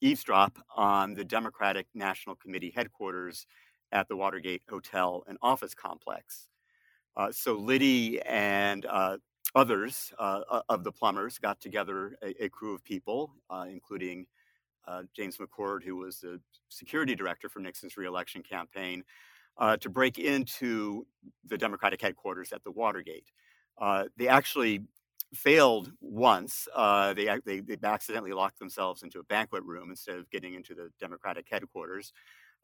eavesdrop 0.02 0.58
on 0.76 1.14
the 1.14 1.24
Democratic 1.24 1.86
National 1.94 2.36
Committee 2.36 2.72
headquarters 2.74 3.46
at 3.92 4.08
the 4.08 4.16
Watergate 4.16 4.62
Hotel 4.68 5.24
and 5.26 5.38
Office 5.42 5.74
Complex. 5.74 6.48
Uh, 7.16 7.32
so 7.32 7.54
Liddy 7.54 8.20
and 8.22 8.86
uh, 8.86 9.16
others 9.54 10.12
uh, 10.18 10.62
of 10.68 10.84
the 10.84 10.92
plumbers 10.92 11.38
got 11.38 11.60
together 11.60 12.16
a, 12.22 12.44
a 12.44 12.48
crew 12.48 12.74
of 12.74 12.84
people, 12.84 13.32
including 13.68 14.26
James 15.14 15.38
McCord, 15.38 15.84
who 15.84 15.96
was 15.96 16.20
the 16.20 16.40
security 16.68 17.14
director 17.14 17.48
for 17.48 17.60
Nixon's 17.60 17.96
reelection 17.96 18.42
campaign, 18.42 19.04
uh, 19.60 19.76
to 19.76 19.88
break 19.88 20.18
into 20.18 21.06
the 21.46 21.58
Democratic 21.58 22.00
headquarters 22.00 22.52
at 22.52 22.64
the 22.64 22.70
Watergate. 22.70 23.30
Uh, 23.78 24.04
they 24.16 24.28
actually 24.28 24.82
failed 25.34 25.92
once. 26.00 26.66
Uh, 26.74 27.14
they, 27.14 27.28
they, 27.44 27.60
they 27.60 27.76
accidentally 27.82 28.32
locked 28.32 28.58
themselves 28.58 29.02
into 29.02 29.20
a 29.20 29.24
banquet 29.24 29.62
room 29.64 29.90
instead 29.90 30.16
of 30.16 30.28
getting 30.30 30.54
into 30.54 30.74
the 30.74 30.90
Democratic 30.98 31.46
headquarters. 31.50 32.12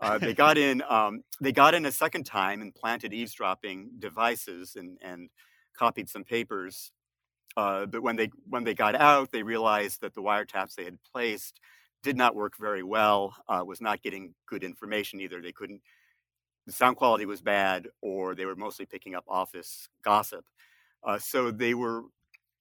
Uh, 0.01 0.19
they 0.19 0.35
got 0.35 0.59
in. 0.59 0.83
Um, 0.89 1.23
they 1.41 1.53
got 1.53 1.75
in 1.75 1.87
a 1.87 1.93
second 1.93 2.25
time 2.25 2.61
and 2.61 2.75
planted 2.75 3.15
eavesdropping 3.15 3.91
devices 3.99 4.77
and 4.77 4.99
and 5.01 5.31
copied 5.77 6.09
some 6.09 6.25
papers. 6.25 6.93
Uh, 7.57 7.87
but 7.87 8.03
when 8.03 8.17
they 8.17 8.31
when 8.49 8.65
they 8.65 8.75
got 8.75 8.95
out, 8.95 9.31
they 9.33 9.43
realized 9.43 10.01
that 10.03 10.15
the 10.15 10.23
wiretaps 10.23 10.75
they 10.75 10.85
had 10.85 10.99
placed 11.13 11.61
did 12.03 12.17
not 12.17 12.35
work 12.37 12.55
very 12.59 12.83
well. 12.83 13.35
Uh, 13.49 13.65
was 13.67 13.81
not 13.81 14.03
getting 14.03 14.35
good 14.47 14.63
information 14.63 15.21
either. 15.21 15.41
They 15.41 15.53
couldn't 15.53 15.81
the 16.67 16.73
sound 16.73 16.97
quality 16.97 17.27
was 17.27 17.41
bad 17.41 17.89
or 18.03 18.35
they 18.35 18.45
were 18.45 18.57
mostly 18.57 18.87
picking 18.87 19.15
up 19.15 19.25
office 19.29 19.89
gossip. 20.05 20.45
Uh, 21.05 21.19
so 21.19 21.51
they 21.51 21.75
were 21.75 22.03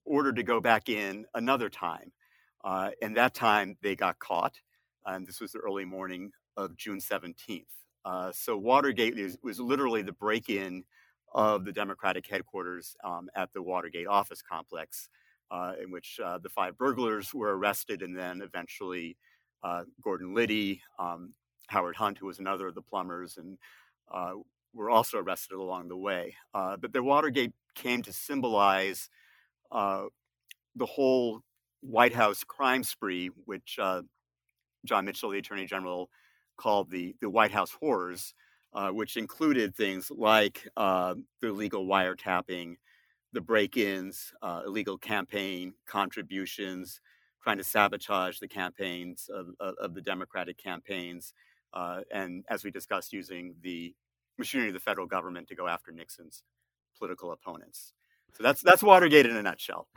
ordered 0.05 0.35
to 0.35 0.43
go 0.43 0.61
back 0.61 0.89
in 0.89 1.25
another 1.33 1.69
time. 1.69 2.11
Uh, 2.63 2.91
and 3.01 3.17
that 3.17 3.33
time 3.33 3.75
they 3.81 3.95
got 3.95 4.19
caught. 4.19 4.53
And 5.05 5.27
this 5.27 5.41
was 5.41 5.51
the 5.51 5.59
early 5.59 5.85
morning 5.85 6.31
of 6.55 6.77
June 6.77 6.99
17th. 6.99 7.65
Uh, 8.05 8.31
so 8.31 8.55
Watergate 8.55 9.15
was 9.41 9.59
literally 9.59 10.03
the 10.03 10.11
break 10.11 10.49
in 10.49 10.83
of 11.35 11.65
the 11.65 11.71
Democratic 11.71 12.25
headquarters 12.25 12.95
um, 13.03 13.29
at 13.35 13.51
the 13.51 13.61
Watergate 13.61 14.07
office 14.07 14.41
complex, 14.41 15.09
uh, 15.51 15.73
in 15.83 15.91
which 15.91 16.17
uh, 16.23 16.37
the 16.37 16.49
five 16.49 16.77
burglars 16.77 17.33
were 17.33 17.57
arrested 17.57 18.01
and 18.01 18.17
then 18.17 18.41
eventually 18.41 19.17
uh, 19.61 19.83
Gordon 20.01 20.33
Liddy, 20.33 20.81
um, 20.97 21.33
Howard 21.67 21.97
Hunt, 21.97 22.17
who 22.17 22.25
was 22.25 22.39
another 22.39 22.67
of 22.67 22.75
the 22.75 22.81
plumbers, 22.81 23.37
and 23.37 23.57
uh, 24.09 24.31
were 24.73 24.89
also 24.89 25.17
arrested 25.17 25.55
along 25.55 25.89
the 25.89 25.97
way. 25.97 26.35
Uh, 26.53 26.77
but 26.77 26.93
the 26.93 27.03
Watergate 27.03 27.51
came 27.75 28.01
to 28.03 28.13
symbolize 28.13 29.09
uh, 29.73 30.03
the 30.77 30.85
whole 30.85 31.41
White 31.81 32.13
House 32.13 32.45
crime 32.45 32.83
spree, 32.83 33.29
which 33.43 33.77
John 34.85 35.05
Mitchell, 35.05 35.31
the 35.31 35.39
Attorney 35.39 35.65
General, 35.65 36.09
called 36.55 36.89
the, 36.89 37.13
the 37.19 37.29
White 37.29 37.51
House 37.51 37.71
horrors, 37.71 38.33
uh, 38.75 38.89
which 38.89 39.17
included 39.17 39.73
things 39.75 40.11
like 40.11 40.67
uh, 40.77 41.15
the 41.41 41.47
illegal 41.47 41.87
wiretapping, 41.87 42.75
the 43.33 43.41
break 43.41 43.77
ins, 43.77 44.33
illegal 44.65 44.97
campaign 44.97 45.73
contributions, 45.87 46.99
trying 47.41 47.57
to 47.57 47.63
sabotage 47.63 48.39
the 48.39 48.47
campaigns 48.47 49.29
of, 49.33 49.47
of, 49.59 49.75
of 49.75 49.93
the 49.93 50.01
Democratic 50.01 50.57
campaigns, 50.57 51.33
uh, 51.73 52.01
and 52.11 52.43
as 52.49 52.63
we 52.63 52.71
discussed, 52.71 53.13
using 53.13 53.55
the 53.61 53.93
machinery 54.37 54.69
of 54.69 54.73
the 54.73 54.79
federal 54.79 55.07
government 55.07 55.47
to 55.47 55.55
go 55.55 55.67
after 55.67 55.91
Nixon's 55.91 56.43
political 56.97 57.31
opponents. 57.31 57.93
So 58.33 58.43
that's 58.43 58.61
that's 58.61 58.83
Watergate 58.83 59.25
in 59.25 59.35
a 59.35 59.43
nutshell. 59.43 59.87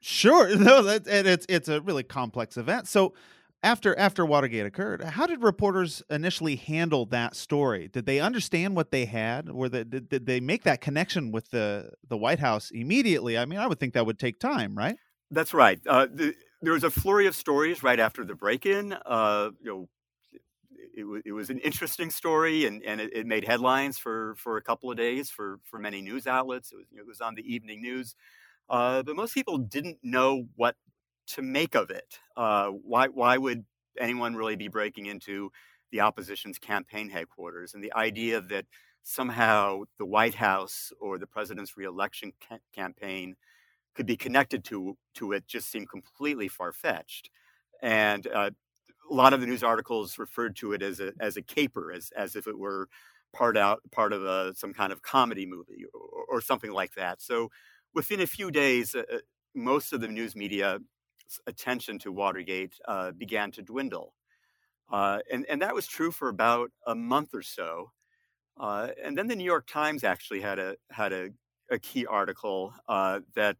Sure, 0.00 0.54
no, 0.56 0.82
that 0.82 1.06
and 1.06 1.26
it's 1.26 1.46
it's 1.48 1.68
a 1.68 1.80
really 1.80 2.02
complex 2.02 2.56
event. 2.56 2.88
So 2.88 3.14
after 3.62 3.98
after 3.98 4.24
Watergate 4.24 4.66
occurred, 4.66 5.02
how 5.02 5.26
did 5.26 5.42
reporters 5.42 6.02
initially 6.10 6.56
handle 6.56 7.06
that 7.06 7.34
story? 7.34 7.88
Did 7.88 8.06
they 8.06 8.20
understand 8.20 8.76
what 8.76 8.90
they 8.90 9.06
had, 9.06 9.48
or 9.48 9.68
the, 9.68 9.84
did, 9.84 10.08
did 10.08 10.26
they 10.26 10.40
make 10.40 10.62
that 10.64 10.80
connection 10.80 11.32
with 11.32 11.50
the 11.50 11.90
the 12.08 12.16
White 12.16 12.38
House 12.38 12.70
immediately? 12.70 13.36
I 13.36 13.44
mean, 13.44 13.58
I 13.58 13.66
would 13.66 13.80
think 13.80 13.94
that 13.94 14.06
would 14.06 14.18
take 14.18 14.38
time, 14.38 14.76
right? 14.76 14.96
That's 15.30 15.52
right. 15.52 15.80
Uh, 15.86 16.06
the, 16.12 16.34
there 16.62 16.72
was 16.72 16.84
a 16.84 16.90
flurry 16.90 17.26
of 17.26 17.34
stories 17.34 17.82
right 17.82 17.98
after 17.98 18.24
the 18.24 18.34
break-in. 18.34 18.92
Uh, 18.92 19.50
you 19.60 19.70
know, 19.70 19.88
it, 20.96 21.02
w- 21.02 21.22
it 21.24 21.32
was 21.32 21.50
an 21.50 21.58
interesting 21.58 22.10
story 22.10 22.66
and, 22.66 22.82
and 22.84 23.00
it, 23.00 23.10
it, 23.12 23.26
made 23.26 23.44
headlines 23.44 23.98
for, 23.98 24.34
for 24.36 24.56
a 24.56 24.62
couple 24.62 24.90
of 24.90 24.96
days 24.96 25.28
for, 25.30 25.58
for 25.64 25.78
many 25.78 26.00
news 26.00 26.26
outlets. 26.26 26.72
It 26.72 26.76
was, 26.76 26.86
it 26.96 27.06
was 27.06 27.20
on 27.20 27.34
the 27.34 27.42
evening 27.42 27.82
news. 27.82 28.14
Uh, 28.68 29.02
but 29.02 29.16
most 29.16 29.34
people 29.34 29.58
didn't 29.58 29.98
know 30.02 30.46
what 30.56 30.76
to 31.28 31.42
make 31.42 31.74
of 31.74 31.90
it. 31.90 32.18
Uh, 32.36 32.68
why, 32.68 33.08
why 33.08 33.36
would 33.36 33.64
anyone 33.98 34.34
really 34.34 34.56
be 34.56 34.68
breaking 34.68 35.06
into 35.06 35.50
the 35.92 36.00
opposition's 36.00 36.58
campaign 36.58 37.08
headquarters. 37.08 37.74
And 37.74 37.82
the 37.82 37.92
idea 37.94 38.40
that 38.40 38.66
somehow 39.02 39.82
the 39.98 40.06
White 40.06 40.34
House 40.34 40.92
or 41.00 41.18
the 41.18 41.26
president's 41.26 41.76
reelection 41.76 42.32
ca- 42.46 42.58
campaign 42.74 43.36
could 43.94 44.06
be 44.06 44.16
connected 44.16 44.64
to 44.64 44.96
to 45.14 45.32
it 45.32 45.46
just 45.46 45.70
seemed 45.70 45.88
completely 45.88 46.48
far 46.48 46.72
fetched. 46.72 47.30
And 47.82 48.26
uh, 48.26 48.50
a 49.10 49.14
lot 49.14 49.32
of 49.32 49.40
the 49.40 49.46
news 49.46 49.62
articles 49.62 50.18
referred 50.18 50.56
to 50.56 50.72
it 50.72 50.82
as 50.82 51.00
a 51.00 51.12
as 51.20 51.36
a 51.36 51.42
caper, 51.42 51.92
as 51.92 52.10
as 52.16 52.36
if 52.36 52.46
it 52.46 52.58
were 52.58 52.88
part 53.32 53.56
out 53.56 53.80
part 53.92 54.12
of 54.12 54.24
a, 54.24 54.54
some 54.54 54.74
kind 54.74 54.92
of 54.92 55.02
comedy 55.02 55.46
movie 55.46 55.84
or, 55.94 56.24
or 56.38 56.40
something 56.40 56.72
like 56.72 56.94
that. 56.94 57.22
So 57.22 57.50
within 57.94 58.20
a 58.20 58.26
few 58.26 58.50
days, 58.50 58.94
uh, 58.94 59.02
uh 59.12 59.18
most 59.54 59.92
of 59.94 60.00
the 60.02 60.08
news 60.08 60.36
media 60.36 60.78
attention 61.46 61.98
to 62.00 62.12
Watergate 62.12 62.74
uh, 62.86 63.12
began 63.12 63.50
to 63.52 63.62
dwindle. 63.62 64.14
Uh, 64.90 65.18
and, 65.30 65.44
and 65.48 65.62
that 65.62 65.74
was 65.74 65.86
true 65.86 66.10
for 66.10 66.28
about 66.28 66.70
a 66.86 66.94
month 66.94 67.34
or 67.34 67.42
so. 67.42 67.90
Uh, 68.58 68.88
and 69.02 69.18
then 69.18 69.26
the 69.26 69.36
New 69.36 69.44
York 69.44 69.66
Times 69.66 70.04
actually 70.04 70.40
had 70.40 70.58
a 70.58 70.76
had 70.90 71.12
a, 71.12 71.30
a 71.70 71.78
key 71.78 72.06
article 72.06 72.72
uh, 72.88 73.20
that 73.34 73.56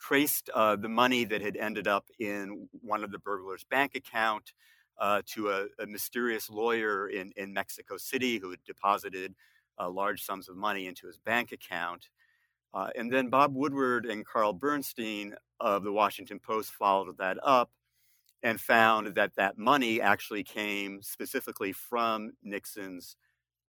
traced 0.00 0.48
uh, 0.54 0.76
the 0.76 0.88
money 0.88 1.24
that 1.24 1.42
had 1.42 1.56
ended 1.56 1.86
up 1.86 2.06
in 2.18 2.68
one 2.80 3.04
of 3.04 3.10
the 3.10 3.18
burglars' 3.18 3.64
bank 3.64 3.94
account 3.94 4.52
uh, 4.98 5.20
to 5.26 5.50
a, 5.50 5.66
a, 5.78 5.86
mysterious 5.86 6.48
lawyer 6.48 7.08
in, 7.08 7.32
in 7.36 7.52
Mexico 7.52 7.98
City 7.98 8.38
who 8.38 8.50
had 8.50 8.64
deposited 8.64 9.34
large 9.78 10.22
sums 10.22 10.46
of 10.46 10.56
money 10.56 10.86
into 10.86 11.06
his 11.06 11.18
bank 11.18 11.52
account. 11.52 12.10
And 12.72 13.12
then 13.12 13.28
Bob 13.28 13.54
Woodward 13.54 14.06
and 14.06 14.26
Carl 14.26 14.52
Bernstein 14.52 15.34
of 15.58 15.82
the 15.82 15.92
Washington 15.92 16.38
Post 16.38 16.70
followed 16.72 17.18
that 17.18 17.38
up 17.42 17.70
and 18.42 18.60
found 18.60 19.14
that 19.14 19.34
that 19.36 19.58
money 19.58 20.00
actually 20.00 20.42
came 20.42 21.02
specifically 21.02 21.72
from 21.72 22.32
Nixon's 22.42 23.16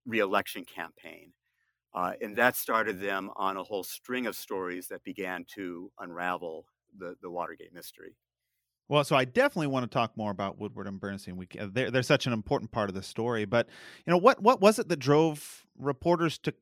reelection 0.06 0.64
campaign. 0.64 1.32
Uh, 1.94 2.12
and 2.22 2.36
that 2.36 2.56
started 2.56 3.00
them 3.00 3.30
on 3.36 3.56
a 3.56 3.62
whole 3.62 3.82
string 3.82 4.26
of 4.26 4.34
stories 4.34 4.88
that 4.88 5.04
began 5.04 5.44
to 5.54 5.90
unravel 5.98 6.64
the, 6.96 7.16
the 7.20 7.30
Watergate 7.30 7.74
mystery. 7.74 8.16
Well, 8.88 9.04
so 9.04 9.14
I 9.14 9.24
definitely 9.24 9.68
want 9.68 9.84
to 9.84 9.94
talk 9.94 10.16
more 10.16 10.30
about 10.30 10.58
Woodward 10.58 10.86
and 10.86 10.98
Bernstein. 10.98 11.36
We 11.36 11.46
they're, 11.54 11.90
they're 11.90 12.02
such 12.02 12.26
an 12.26 12.32
important 12.32 12.72
part 12.72 12.88
of 12.88 12.94
the 12.94 13.02
story. 13.02 13.44
But 13.44 13.68
you 14.06 14.10
know, 14.10 14.18
what 14.18 14.42
what 14.42 14.60
was 14.60 14.78
it 14.78 14.88
that 14.88 14.98
drove 14.98 15.64
reporters 15.78 16.38
to 16.38 16.52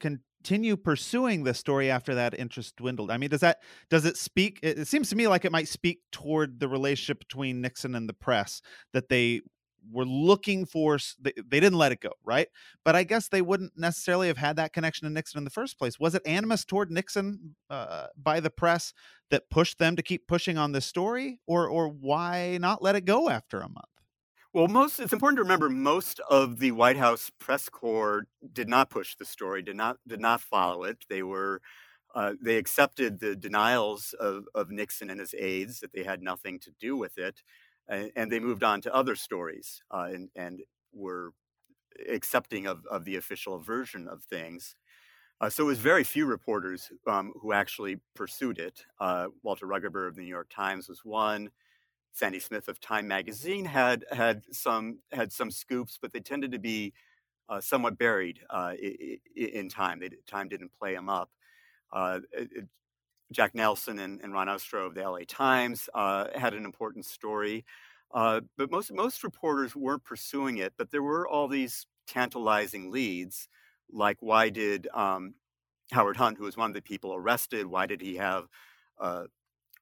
continue 0.43 0.77
pursuing 0.77 1.45
the 1.45 1.55
story 1.55 1.91
after 1.91 2.15
that 2.15 2.39
interest 2.39 2.77
dwindled? 2.77 3.11
I 3.11 3.19
mean, 3.19 3.31
does 3.31 3.41
that 3.41 3.59
does 3.91 4.05
it 4.05 4.17
speak? 4.17 4.59
It, 4.63 4.79
it 4.79 4.89
seems 4.89 5.11
to 5.11 5.17
me 5.17 5.29
like 5.29 5.45
it 5.45 5.53
might 5.53 5.69
speak 5.69 6.01
toward 6.11 6.61
the 6.61 6.69
relationship 6.69 7.19
between 7.19 7.61
Nixon 7.61 7.95
and 7.95 8.09
the 8.09 8.15
press 8.15 8.63
that 8.93 9.09
they 9.09 9.43
were 9.91 10.05
looking 10.05 10.67
for 10.67 10.99
they, 11.19 11.33
they 11.37 11.59
didn't 11.59 11.79
let 11.79 11.91
it 11.91 12.01
go 12.01 12.11
right 12.23 12.49
but 12.85 12.95
i 12.95 13.03
guess 13.03 13.29
they 13.29 13.41
wouldn't 13.41 13.73
necessarily 13.79 14.29
have 14.29 14.37
had 14.37 14.57
that 14.57 14.75
connection 14.75 15.09
to 15.09 15.13
nixon 15.13 15.39
in 15.39 15.45
the 15.45 15.49
first 15.49 15.79
place 15.79 15.99
was 15.99 16.15
it 16.15 16.21
animus 16.27 16.67
toward 16.67 16.91
nixon 16.91 17.55
uh, 17.71 18.07
by 18.23 18.41
the 18.41 18.51
press 18.51 18.93
that 19.31 19.49
pushed 19.49 19.79
them 19.79 19.97
to 19.97 20.03
keep 20.03 20.27
pushing 20.27 20.59
on 20.59 20.73
this 20.73 20.85
story 20.85 21.41
or 21.47 21.67
or 21.67 21.89
why 21.89 22.59
not 22.61 22.83
let 22.83 22.95
it 22.95 23.07
go 23.07 23.31
after 23.31 23.61
a 23.61 23.71
month 23.71 24.00
well 24.53 24.69
most 24.69 24.99
it's 25.01 25.13
important 25.13 25.37
to 25.37 25.43
remember 25.43 25.69
most 25.69 26.21
of 26.31 26.59
the 26.59 26.73
white 26.73 26.97
house 26.97 27.31
press 27.39 27.69
corps 27.69 28.27
did 28.53 28.69
not 28.69 28.91
push 28.91 29.15
the 29.17 29.25
story 29.25 29.63
did 29.63 29.77
not 29.77 29.97
did 30.07 30.21
not 30.21 30.41
follow 30.41 30.85
it 30.85 31.05
they 31.09 31.23
were 31.23 31.61
uh, 32.15 32.35
they 32.43 32.57
accepted 32.57 33.21
the 33.21 33.37
denials 33.37 34.15
of, 34.19 34.45
of 34.53 34.69
Nixon 34.69 35.11
and 35.11 35.21
his 35.21 35.33
aides 35.39 35.79
that 35.79 35.93
they 35.93 36.03
had 36.03 36.23
nothing 36.23 36.59
to 36.59 36.73
do 36.81 36.97
with 36.97 37.19
it 37.19 37.43
and, 37.89 38.11
and 38.17 38.33
they 38.33 38.41
moved 38.41 38.65
on 38.65 38.81
to 38.81 38.95
other 38.95 39.15
stories 39.15 39.83
uh, 39.93 40.09
and, 40.13 40.29
and 40.35 40.61
were 40.93 41.33
accepting 42.09 42.67
of, 42.67 42.85
of 42.91 43.05
the 43.05 43.17
official 43.17 43.59
version 43.59 44.09
of 44.09 44.23
things. 44.25 44.75
Uh, 45.41 45.49
so 45.49 45.65
it 45.65 45.67
was 45.67 45.79
very 45.79 46.05
few 46.05 46.27
reporters 46.27 46.91
um, 47.07 47.33
who 47.41 47.53
actually 47.53 47.99
pursued 48.15 48.59
it. 48.59 48.83
Uh, 49.01 49.29
Walter 49.43 49.67
Rugaber 49.67 50.07
of 50.07 50.15
the 50.15 50.23
New 50.23 50.29
York 50.29 50.51
Times 50.55 50.89
was 50.89 51.01
one. 51.05 51.51
Sandy 52.13 52.41
Smith 52.41 52.69
of 52.69 52.81
Time 52.81 53.07
Magazine 53.07 53.65
had 53.65 54.05
had 54.11 54.43
some 54.53 54.99
had 55.13 55.33
some 55.33 55.51
scoops, 55.51 55.99
but 56.01 56.13
they 56.13 56.21
tended 56.21 56.53
to 56.53 56.59
be 56.59 56.93
uh, 57.49 57.61
somewhat 57.61 57.99
buried 57.99 58.41
uh, 58.51 58.75
in 59.37 59.69
Time. 59.69 60.01
They, 60.01 60.11
time 60.27 60.49
didn't 60.49 60.73
play 60.79 60.95
them 60.95 61.09
up. 61.09 61.31
Uh, 61.93 62.21
it, 62.33 62.67
Jack 63.33 63.55
Nelson 63.55 64.01
and, 64.01 64.21
and 64.23 64.33
Ron 64.33 64.49
Ostrow 64.49 64.87
of 64.87 64.95
the 64.95 65.09
LA 65.09 65.21
Times 65.27 65.89
uh, 65.95 66.27
had 66.35 66.55
an 66.55 66.65
important 66.65 67.05
story. 67.07 67.65
Uh, 68.13 68.41
but 68.57 68.71
most 68.71 68.93
most 68.93 69.23
reporters 69.23 69.77
weren't 69.77 70.05
pursuing 70.05 70.59
it. 70.59 70.73
But 70.77 70.91
there 70.91 71.03
were 71.03 71.29
all 71.29 71.47
these 71.47 71.87
tantalizing 72.09 72.91
leads, 72.91 73.49
like 73.93 74.17
why 74.21 74.49
did 74.51 74.89
um, 74.93 75.35
Howard 75.93 76.17
Hunt, 76.17 76.39
who 76.39 76.45
was 76.45 76.57
one 76.57 76.71
of 76.71 76.75
the 76.75 76.83
people 76.83 77.15
arrested, 77.15 77.67
why 77.67 77.87
did 77.87 78.01
he 78.01 78.17
have 78.17 78.47
a 78.99 79.25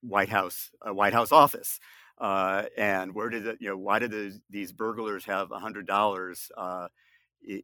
White 0.02 0.28
House 0.28 0.70
a 0.82 0.92
White 0.92 1.14
House 1.14 1.32
office? 1.32 1.80
Uh, 2.20 2.64
and 2.76 3.14
where 3.14 3.28
did 3.28 3.44
you 3.60 3.68
know 3.68 3.76
why 3.76 3.98
did 3.98 4.10
the, 4.10 4.40
these 4.50 4.72
burglars 4.72 5.24
have 5.24 5.52
a 5.52 5.58
hundred 5.58 5.86
dollars 5.86 6.50
uh, 6.56 6.88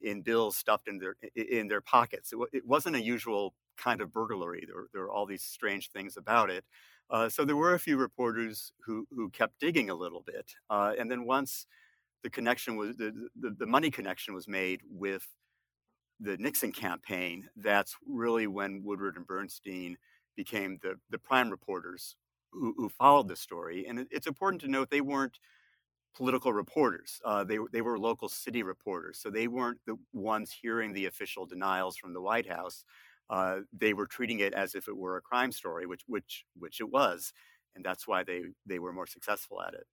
in 0.02 0.22
bills 0.22 0.56
stuffed 0.56 0.88
in 0.88 0.98
their 0.98 1.16
in 1.34 1.68
their 1.68 1.80
pockets? 1.80 2.32
It, 2.32 2.38
it 2.52 2.66
wasn't 2.66 2.96
a 2.96 3.02
usual 3.02 3.54
kind 3.76 4.00
of 4.00 4.12
burglary. 4.12 4.64
There, 4.66 4.86
there 4.92 5.02
were 5.02 5.10
all 5.10 5.26
these 5.26 5.42
strange 5.42 5.90
things 5.90 6.16
about 6.16 6.50
it. 6.50 6.64
Uh, 7.10 7.28
so 7.28 7.44
there 7.44 7.56
were 7.56 7.74
a 7.74 7.78
few 7.80 7.96
reporters 7.96 8.72
who 8.84 9.06
who 9.10 9.28
kept 9.30 9.58
digging 9.58 9.90
a 9.90 9.94
little 9.94 10.22
bit, 10.22 10.54
uh, 10.70 10.92
and 10.98 11.10
then 11.10 11.26
once 11.26 11.66
the 12.22 12.30
connection 12.30 12.76
was 12.76 12.96
the, 12.96 13.12
the, 13.40 13.50
the 13.58 13.66
money 13.66 13.90
connection 13.90 14.34
was 14.34 14.48
made 14.48 14.80
with 14.90 15.26
the 16.20 16.36
Nixon 16.38 16.72
campaign, 16.72 17.48
that's 17.56 17.96
really 18.06 18.46
when 18.46 18.82
Woodward 18.84 19.16
and 19.16 19.26
Bernstein 19.26 19.96
became 20.36 20.78
the 20.82 20.98
the 21.10 21.18
prime 21.18 21.50
reporters 21.50 22.16
who, 22.54 22.74
who 22.76 22.88
followed 22.88 23.28
the 23.28 23.36
story. 23.36 23.86
And 23.86 23.98
it, 24.00 24.08
it's 24.10 24.26
important 24.26 24.62
to 24.62 24.68
note 24.68 24.90
they 24.90 25.00
weren't 25.00 25.38
political 26.16 26.52
reporters. 26.52 27.20
Uh, 27.24 27.44
they 27.44 27.58
they 27.72 27.82
were 27.82 27.98
local 27.98 28.28
city 28.28 28.62
reporters, 28.62 29.18
so 29.18 29.30
they 29.30 29.48
weren't 29.48 29.80
the 29.86 29.96
ones 30.12 30.52
hearing 30.52 30.92
the 30.92 31.06
official 31.06 31.46
denials 31.46 31.96
from 31.96 32.14
the 32.14 32.22
White 32.22 32.48
House 32.48 32.84
uh, 33.30 33.60
they 33.72 33.94
were 33.94 34.06
treating 34.06 34.40
it 34.40 34.54
as 34.54 34.74
if 34.74 34.88
it 34.88 34.96
were 34.96 35.16
a 35.16 35.22
crime 35.22 35.52
story, 35.52 35.86
which 35.86 36.02
which 36.06 36.44
which 36.56 36.80
it 36.80 36.90
was, 36.90 37.32
and 37.74 37.84
that's 37.84 38.06
why 38.06 38.22
they 38.22 38.42
they 38.66 38.78
were 38.78 38.92
more 38.92 39.06
successful 39.06 39.62
at 39.62 39.74
it. 39.74 39.86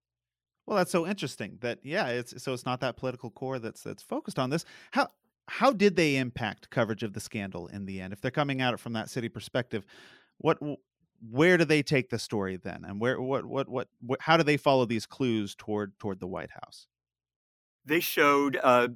Well, 0.65 0.77
that's 0.77 0.91
so 0.91 1.07
interesting. 1.07 1.57
That 1.61 1.79
yeah, 1.83 2.07
it's 2.07 2.41
so 2.43 2.53
it's 2.53 2.65
not 2.65 2.81
that 2.81 2.97
political 2.97 3.31
corps 3.31 3.59
that's 3.59 3.83
that's 3.83 4.03
focused 4.03 4.39
on 4.39 4.49
this. 4.49 4.65
How 4.91 5.07
how 5.47 5.71
did 5.71 5.95
they 5.95 6.17
impact 6.17 6.69
coverage 6.69 7.03
of 7.03 7.13
the 7.13 7.19
scandal 7.19 7.67
in 7.67 7.85
the 7.85 8.01
end? 8.01 8.13
If 8.13 8.21
they're 8.21 8.31
coming 8.31 8.61
at 8.61 8.73
it 8.73 8.79
from 8.79 8.93
that 8.93 9.09
city 9.09 9.29
perspective, 9.29 9.85
what 10.37 10.59
where 11.29 11.57
do 11.57 11.65
they 11.65 11.83
take 11.83 12.09
the 12.09 12.19
story 12.19 12.57
then, 12.57 12.83
and 12.85 12.99
where 12.99 13.21
what 13.21 13.45
what 13.45 13.69
what, 13.69 13.87
what 14.01 14.21
how 14.21 14.37
do 14.37 14.43
they 14.43 14.57
follow 14.57 14.85
these 14.85 15.05
clues 15.05 15.55
toward 15.55 15.97
toward 15.99 16.19
the 16.19 16.27
White 16.27 16.51
House? 16.51 16.87
They 17.85 17.99
showed 17.99 18.57
uh, 18.61 18.89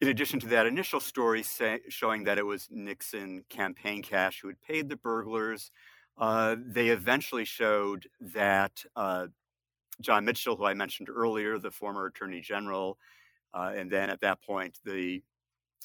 in 0.00 0.08
addition 0.08 0.40
to 0.40 0.46
that 0.48 0.66
initial 0.66 1.00
story 1.00 1.42
say, 1.42 1.80
showing 1.88 2.24
that 2.24 2.38
it 2.38 2.46
was 2.46 2.68
Nixon 2.70 3.44
campaign 3.48 4.02
cash 4.02 4.40
who 4.40 4.48
had 4.48 4.60
paid 4.60 4.88
the 4.88 4.96
burglars, 4.96 5.70
uh, 6.16 6.56
they 6.58 6.88
eventually 6.88 7.44
showed 7.44 8.08
that 8.20 8.84
uh, 8.96 9.28
John 10.00 10.24
Mitchell, 10.24 10.56
who 10.56 10.64
I 10.64 10.74
mentioned 10.74 11.08
earlier, 11.10 11.58
the 11.58 11.70
former 11.70 12.06
Attorney 12.06 12.40
General, 12.40 12.98
uh, 13.52 13.72
and 13.74 13.90
then 13.90 14.10
at 14.10 14.20
that 14.20 14.42
point 14.42 14.78
the 14.84 15.22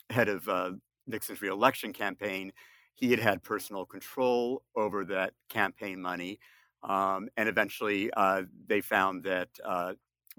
head 0.09 0.29
of 0.29 0.47
uh, 0.47 0.73
Nixon's 1.07 1.41
reelection 1.41 1.93
campaign, 1.93 2.53
he 2.95 3.11
had 3.11 3.19
had 3.19 3.43
personal 3.43 3.85
control 3.85 4.63
over 4.75 5.05
that 5.05 5.33
campaign 5.49 6.01
money. 6.01 6.39
Um, 6.83 7.29
and 7.37 7.49
eventually 7.49 8.09
uh, 8.15 8.43
they 8.67 8.81
found 8.81 9.23
that 9.23 9.49
uh, 9.63 9.93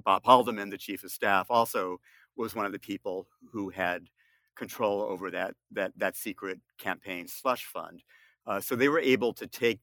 Bob 0.05 0.25
Haldeman, 0.25 0.71
the 0.71 0.79
chief 0.79 1.05
of 1.05 1.11
staff, 1.11 1.47
also 1.51 1.99
was 2.37 2.55
one 2.55 2.67
of 2.67 2.73
the 2.73 2.79
people 2.79 3.29
who 3.53 3.69
had 3.69 4.09
control 4.57 5.03
over 5.03 5.31
that 5.31 5.55
that 5.71 5.93
that 5.97 6.17
secret 6.17 6.59
campaign 6.79 7.29
slush 7.29 7.67
fund. 7.67 8.03
Uh, 8.47 8.61
so 8.61 8.75
they 8.75 8.89
were 8.89 9.01
able 9.01 9.33
to 9.35 9.47
take 9.47 9.81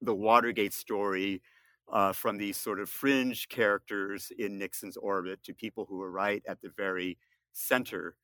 the 0.00 0.14
Watergate 0.14 0.74
story 0.74 1.42
uh, 1.92 2.12
from 2.12 2.36
these 2.36 2.56
sort 2.56 2.80
of 2.80 2.88
fringe 2.88 3.48
characters 3.48 4.32
in 4.38 4.58
Nixon's 4.58 4.96
orbit 4.96 5.42
to 5.44 5.54
people 5.54 5.86
who 5.88 5.98
were 5.98 6.10
right 6.10 6.42
at 6.48 6.60
the 6.60 6.70
very 6.76 7.18
center 7.52 8.16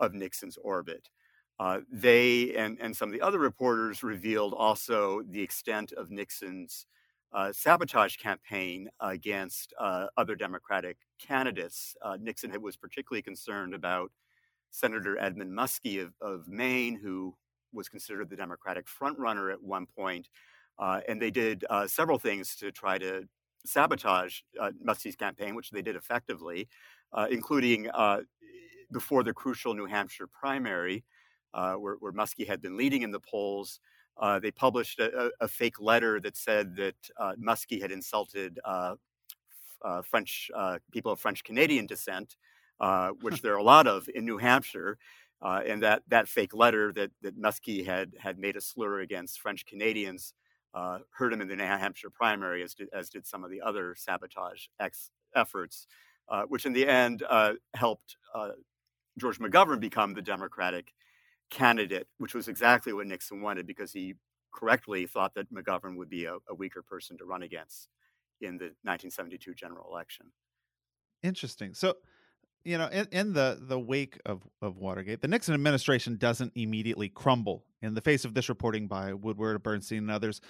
of 0.00 0.14
Nixon's 0.14 0.58
orbit. 0.62 1.08
Uh, 1.58 1.80
they 1.90 2.54
and, 2.54 2.76
and 2.80 2.94
some 2.94 3.08
of 3.08 3.12
the 3.12 3.20
other 3.20 3.38
reporters 3.38 4.02
revealed 4.02 4.52
also 4.52 5.22
the 5.30 5.40
extent 5.40 5.92
of 5.92 6.10
Nixon's 6.10 6.86
uh, 7.32 7.52
sabotage 7.52 8.16
campaign 8.16 8.88
against 9.00 9.72
uh, 9.80 10.06
other 10.16 10.34
Democratic 10.34 10.98
candidates. 11.18 11.96
Uh, 12.02 12.16
Nixon 12.20 12.52
was 12.60 12.76
particularly 12.76 13.22
concerned 13.22 13.74
about 13.74 14.10
Senator 14.70 15.18
Edmund 15.18 15.52
Muskie 15.52 16.02
of, 16.02 16.12
of 16.20 16.46
Maine, 16.46 16.98
who 17.02 17.34
was 17.72 17.88
considered 17.88 18.30
the 18.30 18.36
Democratic 18.36 18.86
frontrunner 18.86 19.52
at 19.52 19.62
one 19.62 19.86
point. 19.86 20.28
Uh, 20.78 21.00
and 21.08 21.20
they 21.20 21.30
did 21.30 21.64
uh, 21.70 21.86
several 21.86 22.18
things 22.18 22.54
to 22.56 22.70
try 22.70 22.98
to 22.98 23.24
sabotage 23.64 24.40
Muskie's 24.84 25.16
campaign, 25.16 25.54
which 25.54 25.70
they 25.70 25.82
did 25.82 25.96
effectively, 25.96 26.68
including 27.30 27.88
before 28.92 29.24
the 29.24 29.32
crucial 29.32 29.74
New 29.74 29.86
Hampshire 29.86 30.28
primary, 30.28 31.02
where, 31.52 31.96
where, 32.00 32.12
Muskie 32.12 32.46
had 32.46 32.60
been 32.60 32.76
leading 32.76 33.02
in 33.02 33.10
the 33.10 33.20
polls. 33.20 33.80
Uh, 34.18 34.38
they 34.38 34.50
published 34.50 34.98
a, 34.98 35.30
a, 35.40 35.48
fake 35.48 35.78
letter 35.78 36.18
that 36.20 36.36
said 36.36 36.74
that 36.76 36.94
uh, 37.18 37.32
Muskie 37.38 37.80
had 37.80 37.92
insulted 37.92 38.58
uh, 38.64 38.94
uh, 39.82 40.00
French 40.02 40.50
people 40.90 41.12
of 41.12 41.20
French 41.20 41.44
Canadian 41.44 41.86
descent, 41.86 42.36
which 43.20 43.42
there 43.42 43.52
are 43.52 43.58
a 43.58 43.62
lot 43.62 43.86
of 43.86 44.08
in 44.14 44.24
New 44.24 44.38
Hampshire. 44.38 44.96
and 45.42 45.82
that, 45.82 46.02
that 46.08 46.28
fake 46.28 46.54
letter 46.54 46.92
that, 46.94 47.10
that 47.20 47.38
Muskie 47.38 47.84
had, 47.84 48.12
had 48.18 48.38
made 48.38 48.56
a 48.56 48.60
slur 48.60 49.00
against 49.00 49.40
French 49.40 49.66
Canadians 49.66 50.32
hurt 51.10 51.32
him 51.32 51.42
in 51.42 51.48
the 51.48 51.56
New 51.56 51.64
Hampshire 51.64 52.10
primary, 52.10 52.62
as 52.62 52.74
did, 52.74 52.88
as 52.94 53.10
did 53.10 53.26
some 53.26 53.44
of 53.44 53.50
the 53.50 53.60
other 53.60 53.94
sabotage 53.98 54.66
ex- 54.80 55.10
efforts, 55.34 55.86
which 56.48 56.64
in 56.64 56.72
the 56.72 56.86
end 56.86 57.22
helped 57.74 58.16
George 59.18 59.38
McGovern 59.38 59.80
become 59.80 60.14
the 60.14 60.22
Democratic 60.22 60.94
candidate, 61.50 62.08
which 62.18 62.34
was 62.34 62.48
exactly 62.48 62.92
what 62.92 63.06
Nixon 63.06 63.42
wanted 63.42 63.66
because 63.66 63.92
he 63.92 64.14
correctly 64.52 65.06
thought 65.06 65.34
that 65.34 65.52
McGovern 65.52 65.96
would 65.96 66.08
be 66.08 66.24
a, 66.24 66.36
a 66.48 66.54
weaker 66.54 66.82
person 66.82 67.18
to 67.18 67.24
run 67.24 67.42
against 67.42 67.88
in 68.40 68.58
the 68.58 68.66
1972 68.84 69.54
general 69.54 69.86
election. 69.90 70.26
Interesting. 71.22 71.74
So, 71.74 71.94
you 72.64 72.78
know, 72.78 72.88
in, 72.88 73.06
in 73.12 73.32
the 73.32 73.58
the 73.60 73.78
wake 73.78 74.18
of, 74.26 74.42
of 74.60 74.76
Watergate, 74.76 75.20
the 75.20 75.28
Nixon 75.28 75.54
administration 75.54 76.16
doesn't 76.16 76.52
immediately 76.54 77.08
crumble 77.08 77.64
in 77.80 77.94
the 77.94 78.00
face 78.00 78.24
of 78.24 78.34
this 78.34 78.48
reporting 78.48 78.88
by 78.88 79.12
Woodward, 79.12 79.62
Bernstein, 79.62 79.98
and 79.98 80.10
others. 80.10 80.40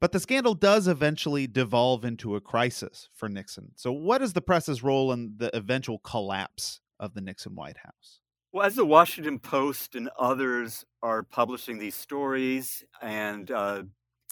But 0.00 0.10
the 0.10 0.20
scandal 0.20 0.54
does 0.54 0.88
eventually 0.88 1.46
devolve 1.46 2.04
into 2.04 2.34
a 2.34 2.40
crisis 2.40 3.08
for 3.14 3.28
Nixon. 3.28 3.70
So, 3.76 3.92
what 3.92 4.20
is 4.20 4.32
the 4.32 4.42
press's 4.42 4.82
role 4.82 5.12
in 5.12 5.34
the 5.36 5.56
eventual 5.56 5.98
collapse 5.98 6.80
of 6.98 7.14
the 7.14 7.20
Nixon 7.20 7.54
White 7.54 7.78
House? 7.78 8.21
Well, 8.54 8.66
as 8.66 8.74
the 8.74 8.84
Washington 8.84 9.38
Post 9.38 9.94
and 9.94 10.10
others 10.18 10.84
are 11.02 11.22
publishing 11.22 11.78
these 11.78 11.94
stories, 11.94 12.84
and 13.00 13.50
uh, 13.50 13.84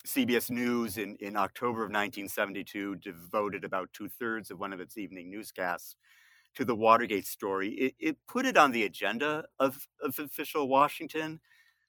CBS 0.06 0.50
News 0.50 0.98
in, 0.98 1.16
in 1.20 1.38
October 1.38 1.78
of 1.78 1.88
1972 1.88 2.96
devoted 2.96 3.64
about 3.64 3.88
two 3.94 4.10
thirds 4.10 4.50
of 4.50 4.60
one 4.60 4.74
of 4.74 4.80
its 4.80 4.98
evening 4.98 5.30
newscasts 5.30 5.96
to 6.54 6.66
the 6.66 6.76
Watergate 6.76 7.26
story, 7.26 7.70
it, 7.70 7.94
it 7.98 8.16
put 8.28 8.44
it 8.44 8.58
on 8.58 8.72
the 8.72 8.84
agenda 8.84 9.46
of, 9.58 9.88
of 10.02 10.18
official 10.18 10.68
Washington. 10.68 11.40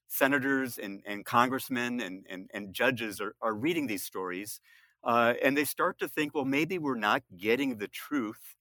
Senators 0.08 0.78
and, 0.78 1.02
and 1.06 1.26
congressmen 1.26 2.00
and, 2.00 2.26
and, 2.30 2.50
and 2.54 2.74
judges 2.74 3.20
are, 3.20 3.36
are 3.42 3.54
reading 3.54 3.88
these 3.88 4.04
stories, 4.04 4.62
uh, 5.04 5.34
and 5.44 5.58
they 5.58 5.66
start 5.66 6.00
to 6.00 6.08
think, 6.08 6.34
well, 6.34 6.46
maybe 6.46 6.78
we're 6.78 6.96
not 6.96 7.24
getting 7.38 7.78
the 7.78 7.90
truth 7.90 8.56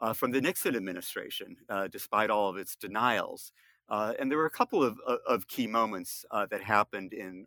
uh, 0.00 0.12
from 0.12 0.30
the 0.30 0.40
Nixon 0.40 0.76
administration, 0.76 1.56
uh, 1.68 1.88
despite 1.88 2.30
all 2.30 2.48
of 2.48 2.56
its 2.56 2.76
denials. 2.76 3.52
Uh, 3.88 4.14
and 4.18 4.30
there 4.30 4.38
were 4.38 4.46
a 4.46 4.50
couple 4.50 4.82
of, 4.82 4.98
of 5.26 5.48
key 5.48 5.66
moments 5.66 6.24
uh, 6.30 6.46
that 6.50 6.62
happened 6.62 7.12
in 7.12 7.46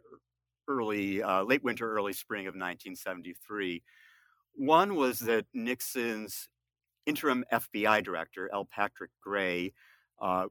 early, 0.68 1.24
uh, 1.24 1.44
late 1.44 1.64
winter, 1.64 1.92
early 1.92 2.14
spring 2.14 2.46
of 2.46 2.54
1973. 2.54 3.82
One 4.56 4.96
was 4.96 5.20
that 5.20 5.46
Nixon's 5.54 6.50
interim 7.06 7.44
FBI 7.52 8.04
director, 8.04 8.50
L. 8.54 8.66
Patrick 8.66 9.12
Gray, 9.22 9.74
uh, 10.22 10.48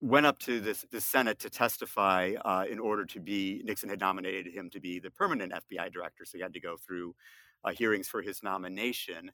went 0.00 0.26
up 0.26 0.38
to 0.40 0.60
this, 0.60 0.84
the 0.90 1.00
Senate 1.00 1.38
to 1.38 1.48
testify 1.48 2.34
in 2.68 2.78
order 2.78 3.06
to 3.06 3.18
be, 3.18 3.62
Nixon 3.64 3.88
had 3.88 4.00
nominated 4.00 4.52
him 4.52 4.68
to 4.70 4.80
be 4.80 4.98
the 4.98 5.10
permanent 5.10 5.52
FBI 5.52 5.90
director, 5.90 6.24
so 6.24 6.36
he 6.36 6.42
had 6.42 6.52
to 6.52 6.60
go 6.60 6.76
through 6.76 7.14
hearings 7.72 8.06
for 8.06 8.20
his 8.20 8.42
nomination. 8.42 9.32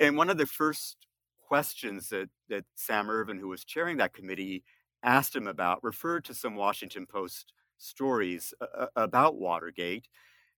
And 0.00 0.16
one 0.16 0.30
of 0.30 0.38
the 0.38 0.46
first 0.46 1.07
questions 1.48 2.10
that, 2.10 2.28
that 2.50 2.64
Sam 2.74 3.08
Ervin, 3.08 3.38
who 3.38 3.48
was 3.48 3.64
chairing 3.64 3.96
that 3.96 4.12
committee, 4.12 4.64
asked 5.02 5.34
him 5.34 5.46
about 5.46 5.82
referred 5.82 6.24
to 6.26 6.34
some 6.34 6.54
Washington 6.54 7.06
Post 7.06 7.54
stories 7.78 8.52
uh, 8.60 8.86
about 8.96 9.36
Watergate. 9.36 10.08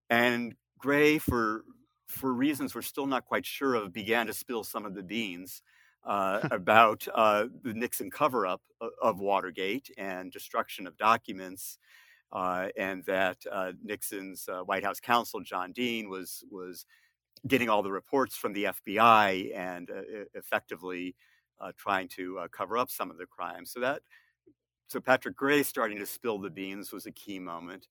And 0.08 0.54
Gray, 0.78 1.18
for, 1.18 1.64
for 2.08 2.32
reasons 2.32 2.74
we're 2.74 2.82
still 2.82 3.06
not 3.06 3.24
quite 3.24 3.46
sure 3.46 3.76
of, 3.76 3.92
began 3.92 4.26
to 4.26 4.34
spill 4.34 4.64
some 4.64 4.84
of 4.84 4.94
the 4.94 5.02
beans. 5.02 5.62
Uh, 6.02 6.40
about 6.50 7.06
uh, 7.14 7.44
the 7.62 7.74
Nixon 7.74 8.10
cover 8.10 8.46
up 8.46 8.62
of 9.02 9.20
Watergate 9.20 9.90
and 9.98 10.32
destruction 10.32 10.86
of 10.86 10.96
documents, 10.96 11.76
uh, 12.32 12.68
and 12.78 13.04
that 13.04 13.36
uh, 13.52 13.72
Nixon's 13.84 14.48
uh, 14.48 14.60
White 14.60 14.82
House 14.82 14.98
counsel, 14.98 15.40
John 15.42 15.72
Dean, 15.72 16.08
was, 16.08 16.42
was 16.50 16.86
getting 17.46 17.68
all 17.68 17.82
the 17.82 17.92
reports 17.92 18.36
from 18.36 18.52
the 18.52 18.64
FBI 18.64 19.56
and 19.56 19.90
uh, 19.90 20.02
effectively 20.34 21.14
uh, 21.60 21.72
trying 21.76 22.08
to 22.08 22.38
uh, 22.38 22.48
cover 22.48 22.76
up 22.76 22.90
some 22.90 23.10
of 23.10 23.18
the 23.18 23.26
crimes. 23.26 23.70
So 23.72 23.80
that 23.80 24.02
so 24.90 25.00
Patrick 25.00 25.36
Gray 25.36 25.62
starting 25.62 25.98
to 25.98 26.06
spill 26.06 26.40
the 26.40 26.50
beans 26.50 26.90
was 26.92 27.06
a 27.06 27.12
key 27.12 27.38
moment. 27.38 27.86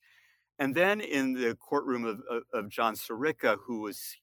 And 0.59 0.75
then 0.75 0.99
in 0.99 1.33
the 1.33 1.55
courtroom 1.55 2.03
of, 2.03 2.21
of, 2.29 2.43
of 2.53 2.69
John 2.69 2.93
Sirica, 2.95 3.57
who 3.65 3.79
was 3.79 4.17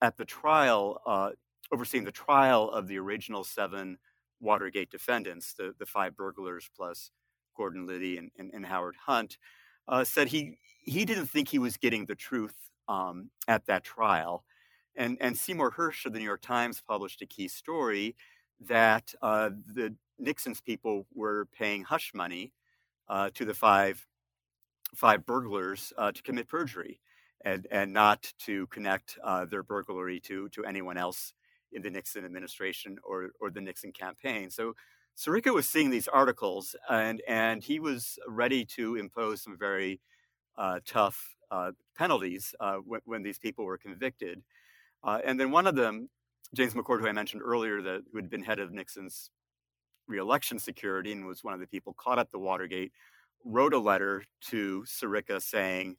at 0.00 0.16
the 0.16 0.24
trial, 0.24 1.00
uh, 1.04 1.30
overseeing 1.72 2.04
the 2.04 2.12
trial 2.12 2.70
of 2.70 2.86
the 2.86 2.98
original 2.98 3.42
seven 3.42 3.98
Watergate 4.38 4.90
defendants, 4.90 5.54
the, 5.54 5.74
the 5.80 5.86
five 5.86 6.16
burglars 6.16 6.70
plus 6.76 7.10
Gordon 7.56 7.84
Liddy 7.84 8.16
and, 8.16 8.30
and, 8.38 8.52
and 8.54 8.64
Howard 8.64 8.94
Hunt, 9.06 9.36
uh, 9.88 10.04
said 10.04 10.28
he, 10.28 10.56
he 10.84 11.04
didn't 11.04 11.26
think 11.26 11.48
he 11.48 11.58
was 11.58 11.76
getting 11.76 12.06
the 12.06 12.14
truth 12.14 12.54
um, 12.88 13.28
at 13.48 13.66
that 13.66 13.82
trial. 13.82 14.44
And, 14.96 15.16
and 15.20 15.36
Seymour 15.36 15.72
Hersh 15.72 16.04
of 16.04 16.12
the 16.12 16.18
New 16.18 16.24
York 16.24 16.42
Times 16.42 16.82
published 16.86 17.22
a 17.22 17.26
key 17.26 17.48
story 17.48 18.16
that 18.60 19.14
uh, 19.22 19.50
the 19.66 19.94
Nixon's 20.18 20.60
people 20.60 21.06
were 21.14 21.46
paying 21.46 21.84
hush 21.84 22.12
money 22.14 22.52
uh, 23.08 23.30
to 23.34 23.44
the 23.44 23.54
five 23.54 24.06
five 24.94 25.24
burglars 25.24 25.92
uh, 25.96 26.10
to 26.10 26.20
commit 26.22 26.48
perjury 26.48 27.00
and, 27.44 27.66
and 27.70 27.92
not 27.92 28.32
to 28.40 28.66
connect 28.66 29.16
uh, 29.22 29.44
their 29.44 29.62
burglary 29.62 30.18
to, 30.18 30.48
to 30.48 30.64
anyone 30.64 30.96
else 30.96 31.32
in 31.72 31.80
the 31.80 31.90
Nixon 31.90 32.24
administration 32.24 32.98
or, 33.04 33.30
or 33.40 33.50
the 33.50 33.60
Nixon 33.60 33.92
campaign. 33.92 34.50
So 34.50 34.74
Sirica 35.16 35.54
was 35.54 35.68
seeing 35.68 35.90
these 35.90 36.08
articles 36.08 36.74
and, 36.88 37.22
and 37.28 37.62
he 37.62 37.78
was 37.78 38.18
ready 38.26 38.64
to 38.64 38.96
impose 38.96 39.42
some 39.42 39.56
very 39.56 40.00
uh, 40.58 40.80
tough 40.84 41.36
uh, 41.52 41.70
penalties 41.96 42.52
when, 42.84 43.00
when 43.04 43.22
these 43.22 43.38
people 43.38 43.64
were 43.64 43.78
convicted. 43.78 44.42
Uh, 45.04 45.18
and 45.24 45.38
then 45.38 45.50
one 45.50 45.66
of 45.66 45.74
them, 45.74 46.08
James 46.54 46.74
McCord, 46.74 47.00
who 47.00 47.08
I 47.08 47.12
mentioned 47.12 47.42
earlier, 47.44 47.80
that 47.82 48.02
who 48.10 48.18
had 48.18 48.30
been 48.30 48.42
head 48.42 48.58
of 48.58 48.72
Nixon's 48.72 49.30
reelection 50.08 50.58
security 50.58 51.12
and 51.12 51.26
was 51.26 51.44
one 51.44 51.54
of 51.54 51.60
the 51.60 51.66
people 51.66 51.94
caught 51.98 52.18
at 52.18 52.30
the 52.30 52.38
Watergate, 52.38 52.92
wrote 53.44 53.74
a 53.74 53.78
letter 53.78 54.24
to 54.50 54.84
Sirica 54.86 55.40
saying, 55.42 55.96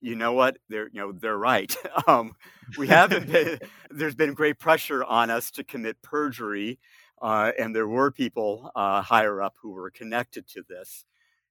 "You 0.00 0.16
know 0.16 0.32
what? 0.32 0.58
They're 0.68 0.88
you 0.92 1.00
know 1.00 1.12
they're 1.12 1.38
right. 1.38 1.74
um, 2.06 2.32
we 2.78 2.88
haven't 2.88 3.30
been, 3.30 3.58
there's 3.90 4.14
been 4.16 4.34
great 4.34 4.58
pressure 4.58 5.04
on 5.04 5.30
us 5.30 5.50
to 5.52 5.64
commit 5.64 6.02
perjury, 6.02 6.78
uh, 7.22 7.52
and 7.58 7.74
there 7.74 7.88
were 7.88 8.10
people 8.10 8.70
uh, 8.76 9.02
higher 9.02 9.40
up 9.42 9.54
who 9.62 9.70
were 9.72 9.90
connected 9.90 10.48
to 10.48 10.62
this." 10.68 11.04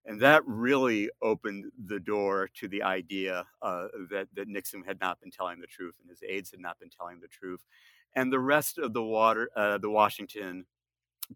And 0.06 0.20
that 0.22 0.46
really 0.48 1.10
opened 1.22 1.66
the 1.86 2.00
door 2.00 2.50
to 2.56 2.68
the 2.68 2.82
idea 2.82 3.46
uh, 3.62 3.88
that, 4.10 4.28
that 4.36 4.48
Nixon 4.48 4.84
had 4.84 5.00
not 5.00 5.20
been 5.20 5.32
telling 5.32 5.60
the 5.60 5.68
truth 5.68 5.96
and 6.02 6.10
his 6.10 6.24
aides 6.28 6.52
had 6.52 6.60
not 6.60 6.80
been 6.80 6.90
telling 6.90 7.20
the 7.20 7.28
truth. 7.28 7.64
And 8.16 8.34
the 8.34 8.40
rest 8.40 8.78
of 8.78 8.94
the 8.94 9.04
water, 9.04 9.50
uh, 9.56 9.78
the 9.78 9.90
Washington 9.90 10.66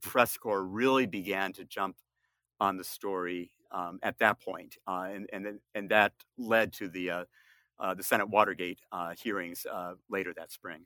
press 0.01 0.35
corps 0.35 0.65
really 0.65 1.05
began 1.05 1.53
to 1.53 1.63
jump 1.63 1.97
on 2.59 2.77
the 2.77 2.83
story 2.83 3.51
um, 3.71 3.99
at 4.01 4.17
that 4.19 4.41
point. 4.41 4.77
Uh, 4.87 5.09
and, 5.11 5.29
and, 5.31 5.59
and 5.73 5.89
that 5.89 6.13
led 6.37 6.73
to 6.73 6.87
the, 6.89 7.11
uh, 7.11 7.25
uh, 7.79 7.93
the 7.93 8.03
Senate 8.03 8.29
Watergate 8.29 8.79
uh, 8.91 9.13
hearings 9.21 9.65
later 10.09 10.33
that 10.35 10.51
spring. 10.51 10.85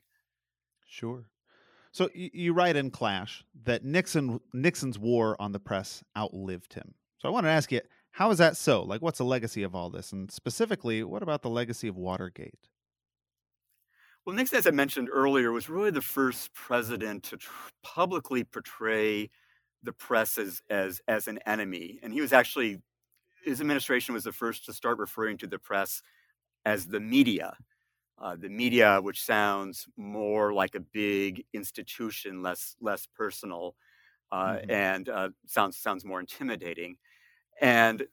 Sure. 0.86 1.24
So 1.92 2.08
you 2.14 2.52
write 2.52 2.76
in 2.76 2.90
Clash 2.90 3.44
that 3.64 3.84
Nixon 3.84 4.40
Nixon's 4.52 4.98
war 4.98 5.36
on 5.40 5.50
the 5.50 5.58
press 5.58 6.04
outlived 6.16 6.74
him. 6.74 6.94
So 7.20 7.28
I 7.28 7.32
want 7.32 7.44
to 7.44 7.50
ask 7.50 7.70
you, 7.70 7.80
how 8.12 8.30
is 8.30 8.38
that 8.38 8.56
so? 8.56 8.82
Like, 8.82 9.02
what's 9.02 9.18
the 9.18 9.24
legacy 9.24 9.62
of 9.62 9.74
all 9.74 9.90
this? 9.90 10.12
And 10.12 10.30
specifically, 10.30 11.04
what 11.04 11.22
about 11.22 11.42
the 11.42 11.50
legacy 11.50 11.86
of 11.86 11.96
Watergate? 11.96 12.68
Well, 14.24 14.34
Nixon, 14.36 14.58
as 14.58 14.66
I 14.66 14.70
mentioned 14.70 15.08
earlier, 15.12 15.52
was 15.52 15.68
really 15.68 15.90
the 15.90 16.02
first 16.02 16.52
president 16.52 17.24
to 17.24 17.36
tr- 17.36 17.50
publicly 17.82 18.44
portray 18.44 19.30
the 19.82 19.92
press 19.92 20.38
as, 20.38 20.62
as, 20.68 21.00
as 21.08 21.28
an 21.28 21.38
enemy. 21.46 21.98
And 22.02 22.12
he 22.12 22.20
was 22.20 22.32
actually, 22.32 22.82
his 23.44 23.60
administration 23.60 24.14
was 24.14 24.24
the 24.24 24.32
first 24.32 24.66
to 24.66 24.72
start 24.72 24.98
referring 24.98 25.38
to 25.38 25.46
the 25.46 25.58
press 25.58 26.02
as 26.64 26.86
the 26.86 27.00
media. 27.00 27.56
Uh, 28.18 28.36
the 28.36 28.50
media, 28.50 29.00
which 29.02 29.22
sounds 29.22 29.86
more 29.96 30.52
like 30.52 30.74
a 30.74 30.80
big 30.80 31.44
institution, 31.54 32.42
less 32.42 32.76
less 32.80 33.06
personal, 33.06 33.74
uh, 34.32 34.54
mm-hmm. 34.54 34.70
and 34.70 35.08
uh, 35.08 35.28
sounds 35.46 35.76
sounds 35.76 36.04
more 36.04 36.20
intimidating 36.20 36.96
and 37.60 38.06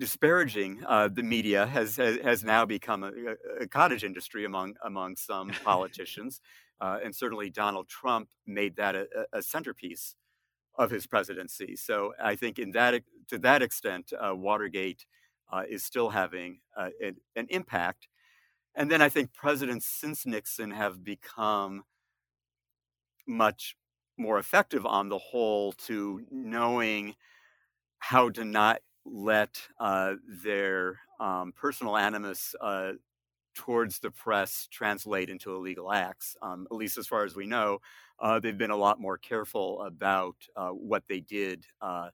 disparaging 0.00 0.82
uh, 0.88 1.08
the 1.08 1.22
media 1.22 1.66
has, 1.66 1.96
has, 1.96 2.18
has 2.20 2.42
now 2.42 2.64
become 2.64 3.04
a, 3.04 3.12
a, 3.60 3.66
cottage 3.66 4.02
industry 4.02 4.46
among 4.46 4.74
among 4.82 5.14
some 5.14 5.50
politicians, 5.64 6.40
uh, 6.80 6.98
and 7.04 7.14
certainly 7.14 7.50
Donald 7.50 7.86
Trump 7.88 8.30
made 8.46 8.76
that 8.76 8.94
a, 8.94 9.06
a 9.32 9.42
centerpiece 9.42 10.16
of 10.76 10.90
his 10.90 11.06
presidency. 11.06 11.76
So 11.76 12.14
I 12.22 12.34
think 12.34 12.58
in 12.58 12.70
that 12.72 13.02
to 13.28 13.38
that 13.38 13.62
extent, 13.62 14.12
uh, 14.18 14.34
Watergate 14.34 15.04
uh, 15.52 15.64
is 15.68 15.82
still 15.82 16.10
having 16.10 16.60
uh, 16.76 16.88
an, 17.02 17.16
an, 17.36 17.46
impact. 17.50 18.08
And 18.74 18.90
then 18.90 19.02
I 19.02 19.08
think 19.08 19.34
presidents 19.34 19.84
since 19.84 20.24
Nixon 20.24 20.70
have 20.70 21.04
become 21.04 21.82
much 23.26 23.76
more 24.20 24.38
effective 24.38 24.86
on 24.86 25.08
the 25.08 25.18
whole 25.18 25.72
to 25.72 26.24
knowing 26.30 27.14
how 27.98 28.30
to 28.30 28.44
not 28.44 28.80
let 29.04 29.60
uh, 29.78 30.14
their 30.44 31.00
um, 31.18 31.52
personal 31.52 31.96
animus 31.96 32.54
uh, 32.60 32.92
towards 33.54 33.98
the 33.98 34.10
press 34.10 34.68
translate 34.70 35.28
into 35.28 35.54
illegal 35.54 35.92
acts. 35.92 36.36
Um, 36.42 36.66
at 36.70 36.76
least 36.76 36.98
as 36.98 37.06
far 37.06 37.24
as 37.24 37.34
we 37.34 37.46
know, 37.46 37.78
uh, 38.20 38.38
they've 38.38 38.56
been 38.56 38.70
a 38.70 38.76
lot 38.76 39.00
more 39.00 39.18
careful 39.18 39.82
about 39.82 40.36
uh, 40.56 40.68
what 40.68 41.04
they 41.08 41.20
did 41.20 41.64
uh, 41.80 42.10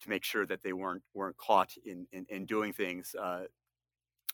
to 0.00 0.08
make 0.08 0.24
sure 0.24 0.46
that 0.46 0.62
they 0.62 0.72
weren't 0.72 1.02
weren't 1.14 1.36
caught 1.36 1.72
in 1.84 2.06
in, 2.12 2.26
in 2.28 2.46
doing 2.46 2.72
things 2.72 3.14
uh, 3.20 3.44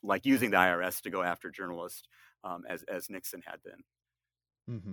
like 0.02 0.24
using 0.24 0.50
the 0.50 0.56
IRS 0.56 1.00
to 1.02 1.10
go 1.10 1.22
after 1.22 1.50
journalists, 1.50 2.08
um, 2.44 2.64
as 2.68 2.84
as 2.84 3.10
Nixon 3.10 3.42
had 3.46 3.62
been. 3.62 4.76
Mm-hmm. 4.76 4.92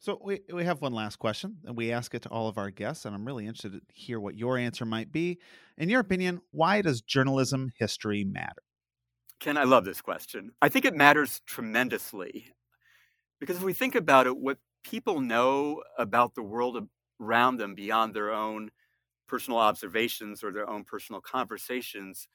So 0.00 0.20
we 0.22 0.40
we 0.52 0.64
have 0.64 0.80
one 0.80 0.92
last 0.92 1.16
question, 1.16 1.58
and 1.64 1.76
we 1.76 1.90
ask 1.90 2.14
it 2.14 2.22
to 2.22 2.28
all 2.28 2.48
of 2.48 2.56
our 2.56 2.70
guests, 2.70 3.04
and 3.04 3.14
I'm 3.14 3.24
really 3.24 3.46
interested 3.46 3.72
to 3.72 3.80
hear 3.92 4.20
what 4.20 4.36
your 4.36 4.56
answer 4.56 4.84
might 4.84 5.10
be. 5.10 5.38
In 5.76 5.88
your 5.88 6.00
opinion, 6.00 6.40
why 6.52 6.82
does 6.82 7.00
journalism 7.00 7.72
history 7.78 8.22
matter? 8.22 8.62
Ken, 9.40 9.56
I 9.56 9.64
love 9.64 9.84
this 9.84 10.00
question. 10.00 10.52
I 10.62 10.68
think 10.68 10.84
it 10.84 10.94
matters 10.94 11.40
tremendously 11.46 12.52
because 13.40 13.56
if 13.56 13.62
we 13.62 13.72
think 13.72 13.94
about 13.94 14.26
it, 14.26 14.36
what 14.36 14.58
people 14.84 15.20
know 15.20 15.82
about 15.98 16.34
the 16.34 16.42
world 16.42 16.88
around 17.20 17.58
them 17.58 17.74
beyond 17.74 18.14
their 18.14 18.32
own 18.32 18.70
personal 19.26 19.58
observations 19.58 20.42
or 20.42 20.52
their 20.52 20.68
own 20.68 20.84
personal 20.84 21.20
conversations 21.20 22.28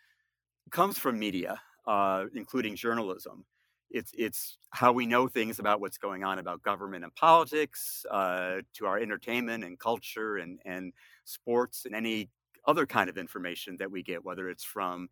comes 0.71 0.97
from 0.97 1.19
media, 1.19 1.61
uh, 1.87 2.25
including 2.35 2.75
journalism. 2.75 3.45
It's 3.93 4.11
it's 4.17 4.57
how 4.71 4.91
we 4.91 5.05
know 5.05 5.27
things 5.27 5.59
about 5.59 5.79
what's 5.81 5.99
going 5.99 6.23
on 6.23 6.39
about 6.39 6.63
government 6.63 7.03
and 7.05 7.15
politics, 7.15 8.05
uh, 8.11 8.61
to 8.75 8.85
our 8.87 8.99
entertainment 8.99 9.63
and 9.63 9.79
culture 9.79 10.37
and 10.37 10.59
and 10.65 10.93
sports 11.25 11.85
and 11.85 11.95
any 11.95 12.29
other 12.65 12.85
kind 12.87 13.09
of 13.09 13.17
information 13.17 13.77
that 13.77 13.91
we 13.91 14.03
get, 14.03 14.25
whether 14.25 14.49
it's 14.49 14.63
from 14.63 15.09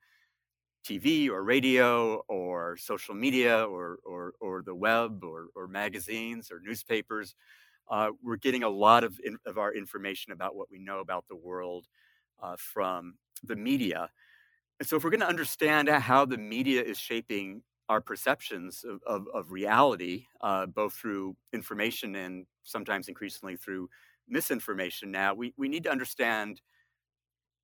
TV 0.83 1.29
or 1.29 1.43
radio 1.43 2.17
or 2.27 2.75
social 2.77 3.13
media 3.15 3.63
or 3.65 3.99
or, 4.05 4.33
or 4.41 4.63
the 4.63 4.75
web 4.75 5.23
or, 5.23 5.47
or 5.55 5.67
magazines 5.67 6.51
or 6.51 6.59
newspapers. 6.59 7.35
Uh, 7.89 8.11
we're 8.23 8.37
getting 8.37 8.63
a 8.63 8.69
lot 8.69 9.03
of, 9.03 9.19
in, 9.23 9.37
of 9.45 9.57
our 9.57 9.73
information 9.73 10.31
about 10.31 10.55
what 10.55 10.71
we 10.71 10.79
know 10.79 10.99
about 10.99 11.25
the 11.29 11.35
world 11.35 11.87
uh, 12.41 12.55
from 12.57 13.15
the 13.43 13.55
media. 13.55 14.09
And 14.79 14.87
so, 14.87 14.97
if 14.97 15.03
we're 15.03 15.11
going 15.11 15.21
to 15.21 15.27
understand 15.27 15.89
how 15.89 16.25
the 16.25 16.37
media 16.37 16.81
is 16.83 16.97
shaping 16.97 17.63
our 17.91 17.99
perceptions 17.99 18.85
of, 18.85 19.01
of, 19.05 19.27
of 19.33 19.51
reality, 19.51 20.25
uh, 20.39 20.65
both 20.65 20.93
through 20.93 21.35
information 21.51 22.15
and 22.15 22.45
sometimes 22.63 23.09
increasingly 23.09 23.57
through 23.57 23.89
misinformation, 24.29 25.11
now 25.11 25.33
we, 25.33 25.53
we 25.57 25.67
need 25.67 25.83
to 25.83 25.91
understand 25.91 26.61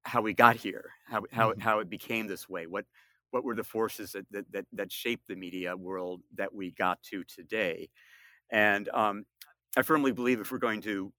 how 0.04 0.22
we 0.22 0.34
got 0.34 0.58
here, 0.58 0.92
how, 1.06 1.24
how, 1.32 1.52
mm-hmm. 1.52 1.62
how 1.62 1.80
it 1.80 1.90
became 1.90 2.28
this 2.28 2.50
way, 2.50 2.68
what, 2.68 2.84
what 3.32 3.46
were 3.46 3.56
the 3.56 3.63
forces 3.63 4.12
that, 4.12 4.26
that, 4.32 4.52
that, 4.52 4.66
that 4.74 4.92
shaped 4.92 5.30
the 5.30 5.36
media 5.36 5.78
world 5.78 6.22
that 6.36 6.54
we 6.54 6.72
got 6.72 7.02
to 7.04 7.24
today. 7.24 7.90
And 8.52 8.90
um, 8.90 9.26
I 9.78 9.82
firmly 9.82 10.12
believe 10.12 10.42
if 10.42 10.52
we're 10.52 10.58
going 10.58 10.82
to 10.82 11.13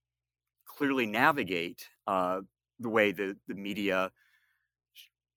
clearly 0.67 1.07
navigate 1.07 1.89
uh, 2.07 2.43
the 2.79 2.91
way 2.91 3.13
the, 3.13 3.39
the 3.47 3.55
media 3.55 4.11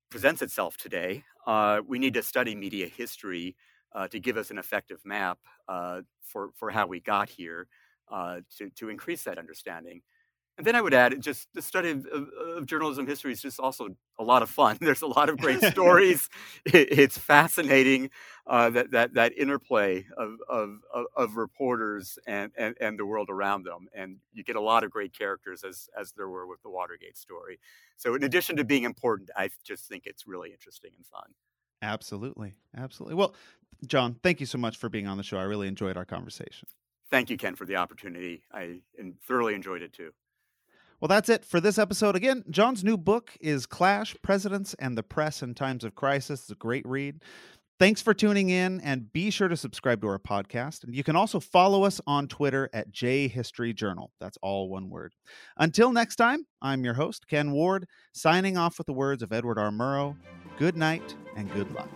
presents 0.09 0.41
itself 0.41 0.75
today, 0.75 1.23
uh, 1.47 1.81
we 1.87 1.99
need 1.99 2.13
to 2.13 2.23
study 2.23 2.55
media 2.55 2.87
history 2.87 3.55
uh, 3.93 4.07
to 4.07 4.19
give 4.19 4.37
us 4.37 4.51
an 4.51 4.57
effective 4.57 4.99
map 5.03 5.39
uh, 5.67 6.01
for, 6.21 6.51
for 6.55 6.69
how 6.69 6.87
we 6.87 6.99
got 6.99 7.29
here 7.29 7.67
uh, 8.11 8.41
to, 8.57 8.69
to 8.71 8.89
increase 8.89 9.23
that 9.23 9.37
understanding. 9.37 10.01
And 10.57 10.67
then 10.67 10.75
I 10.75 10.81
would 10.81 10.93
add, 10.93 11.19
just 11.21 11.47
the 11.53 11.61
study 11.61 11.89
of, 11.89 12.05
of, 12.07 12.27
of, 12.57 12.65
journalism 12.65 13.07
history 13.07 13.31
is 13.31 13.41
just 13.41 13.59
also 13.59 13.95
a 14.19 14.23
lot 14.23 14.43
of 14.43 14.49
fun. 14.49 14.77
There's 14.81 15.01
a 15.01 15.07
lot 15.07 15.29
of 15.29 15.37
great 15.37 15.61
stories. 15.71 16.29
It, 16.65 16.99
it's 16.99 17.17
fascinating 17.17 18.09
uh, 18.45 18.69
that 18.71 18.91
that 18.91 19.13
that 19.13 19.37
interplay 19.37 20.05
of 20.17 20.37
of, 20.47 20.79
of 21.15 21.37
reporters 21.37 22.19
and, 22.27 22.51
and 22.57 22.75
and 22.81 22.99
the 22.99 23.05
world 23.05 23.29
around 23.29 23.63
them, 23.63 23.87
and 23.95 24.17
you 24.33 24.43
get 24.43 24.55
a 24.55 24.61
lot 24.61 24.83
of 24.83 24.91
great 24.91 25.17
characters 25.17 25.63
as 25.63 25.89
as 25.99 26.11
there 26.11 26.29
were 26.29 26.45
with 26.45 26.61
the 26.61 26.69
Watergate 26.69 27.17
story. 27.17 27.59
So, 27.97 28.13
in 28.13 28.23
addition 28.23 28.57
to 28.57 28.63
being 28.63 28.83
important, 28.83 29.29
I 29.35 29.49
just 29.63 29.87
think 29.87 30.05
it's 30.05 30.27
really 30.27 30.51
interesting 30.51 30.91
and 30.95 31.05
fun. 31.05 31.33
Absolutely, 31.81 32.53
absolutely. 32.77 33.15
Well, 33.15 33.33
Jon, 33.87 34.15
thank 34.21 34.39
you 34.39 34.45
so 34.45 34.57
much 34.57 34.77
for 34.77 34.89
being 34.89 35.07
on 35.07 35.17
the 35.17 35.23
show. 35.23 35.37
I 35.37 35.43
really 35.43 35.67
enjoyed 35.67 35.97
our 35.97 36.05
conversation. 36.05 36.67
Thank 37.09 37.29
you, 37.29 37.37
Ken, 37.37 37.55
for 37.55 37.65
the 37.65 37.75
opportunity. 37.77 38.43
I 38.53 38.81
thoroughly 39.27 39.55
enjoyed 39.55 39.81
it 39.81 39.91
too. 39.91 40.11
Well, 41.01 41.07
that's 41.07 41.29
it 41.29 41.43
for 41.43 41.59
this 41.59 41.79
episode. 41.79 42.15
Again, 42.15 42.43
Jon's 42.51 42.83
new 42.83 42.95
book 42.95 43.35
is 43.41 43.65
Clash 43.65 44.15
Presidents 44.21 44.75
and 44.75 44.95
the 44.95 45.01
Press 45.01 45.41
in 45.41 45.55
Times 45.55 45.83
of 45.83 45.95
Crisis. 45.95 46.41
It's 46.41 46.51
a 46.51 46.55
great 46.55 46.85
read. 46.85 47.23
Thanks 47.79 48.03
for 48.03 48.13
tuning 48.13 48.49
in 48.51 48.79
and 48.81 49.11
be 49.11 49.31
sure 49.31 49.47
to 49.47 49.57
subscribe 49.57 50.01
to 50.01 50.07
our 50.07 50.19
podcast. 50.19 50.83
And 50.83 50.93
you 50.93 51.03
can 51.03 51.15
also 51.15 51.39
follow 51.39 51.85
us 51.85 51.99
on 52.05 52.27
Twitter 52.27 52.69
at 52.71 52.91
J 52.91 53.27
History 53.27 53.73
Journal. 53.73 54.11
That's 54.19 54.37
all 54.43 54.69
one 54.69 54.91
word. 54.91 55.15
Until 55.57 55.91
next 55.91 56.17
time, 56.17 56.45
I'm 56.61 56.85
your 56.85 56.93
host, 56.93 57.27
Ken 57.27 57.51
Ward, 57.51 57.87
signing 58.13 58.55
off 58.55 58.77
with 58.77 58.85
the 58.85 58.93
words 58.93 59.23
of 59.23 59.33
Edward 59.33 59.57
R. 59.57 59.71
Murrow. 59.71 60.15
Good 60.59 60.77
night 60.77 61.15
and 61.35 61.51
good 61.51 61.71
luck. 61.73 61.89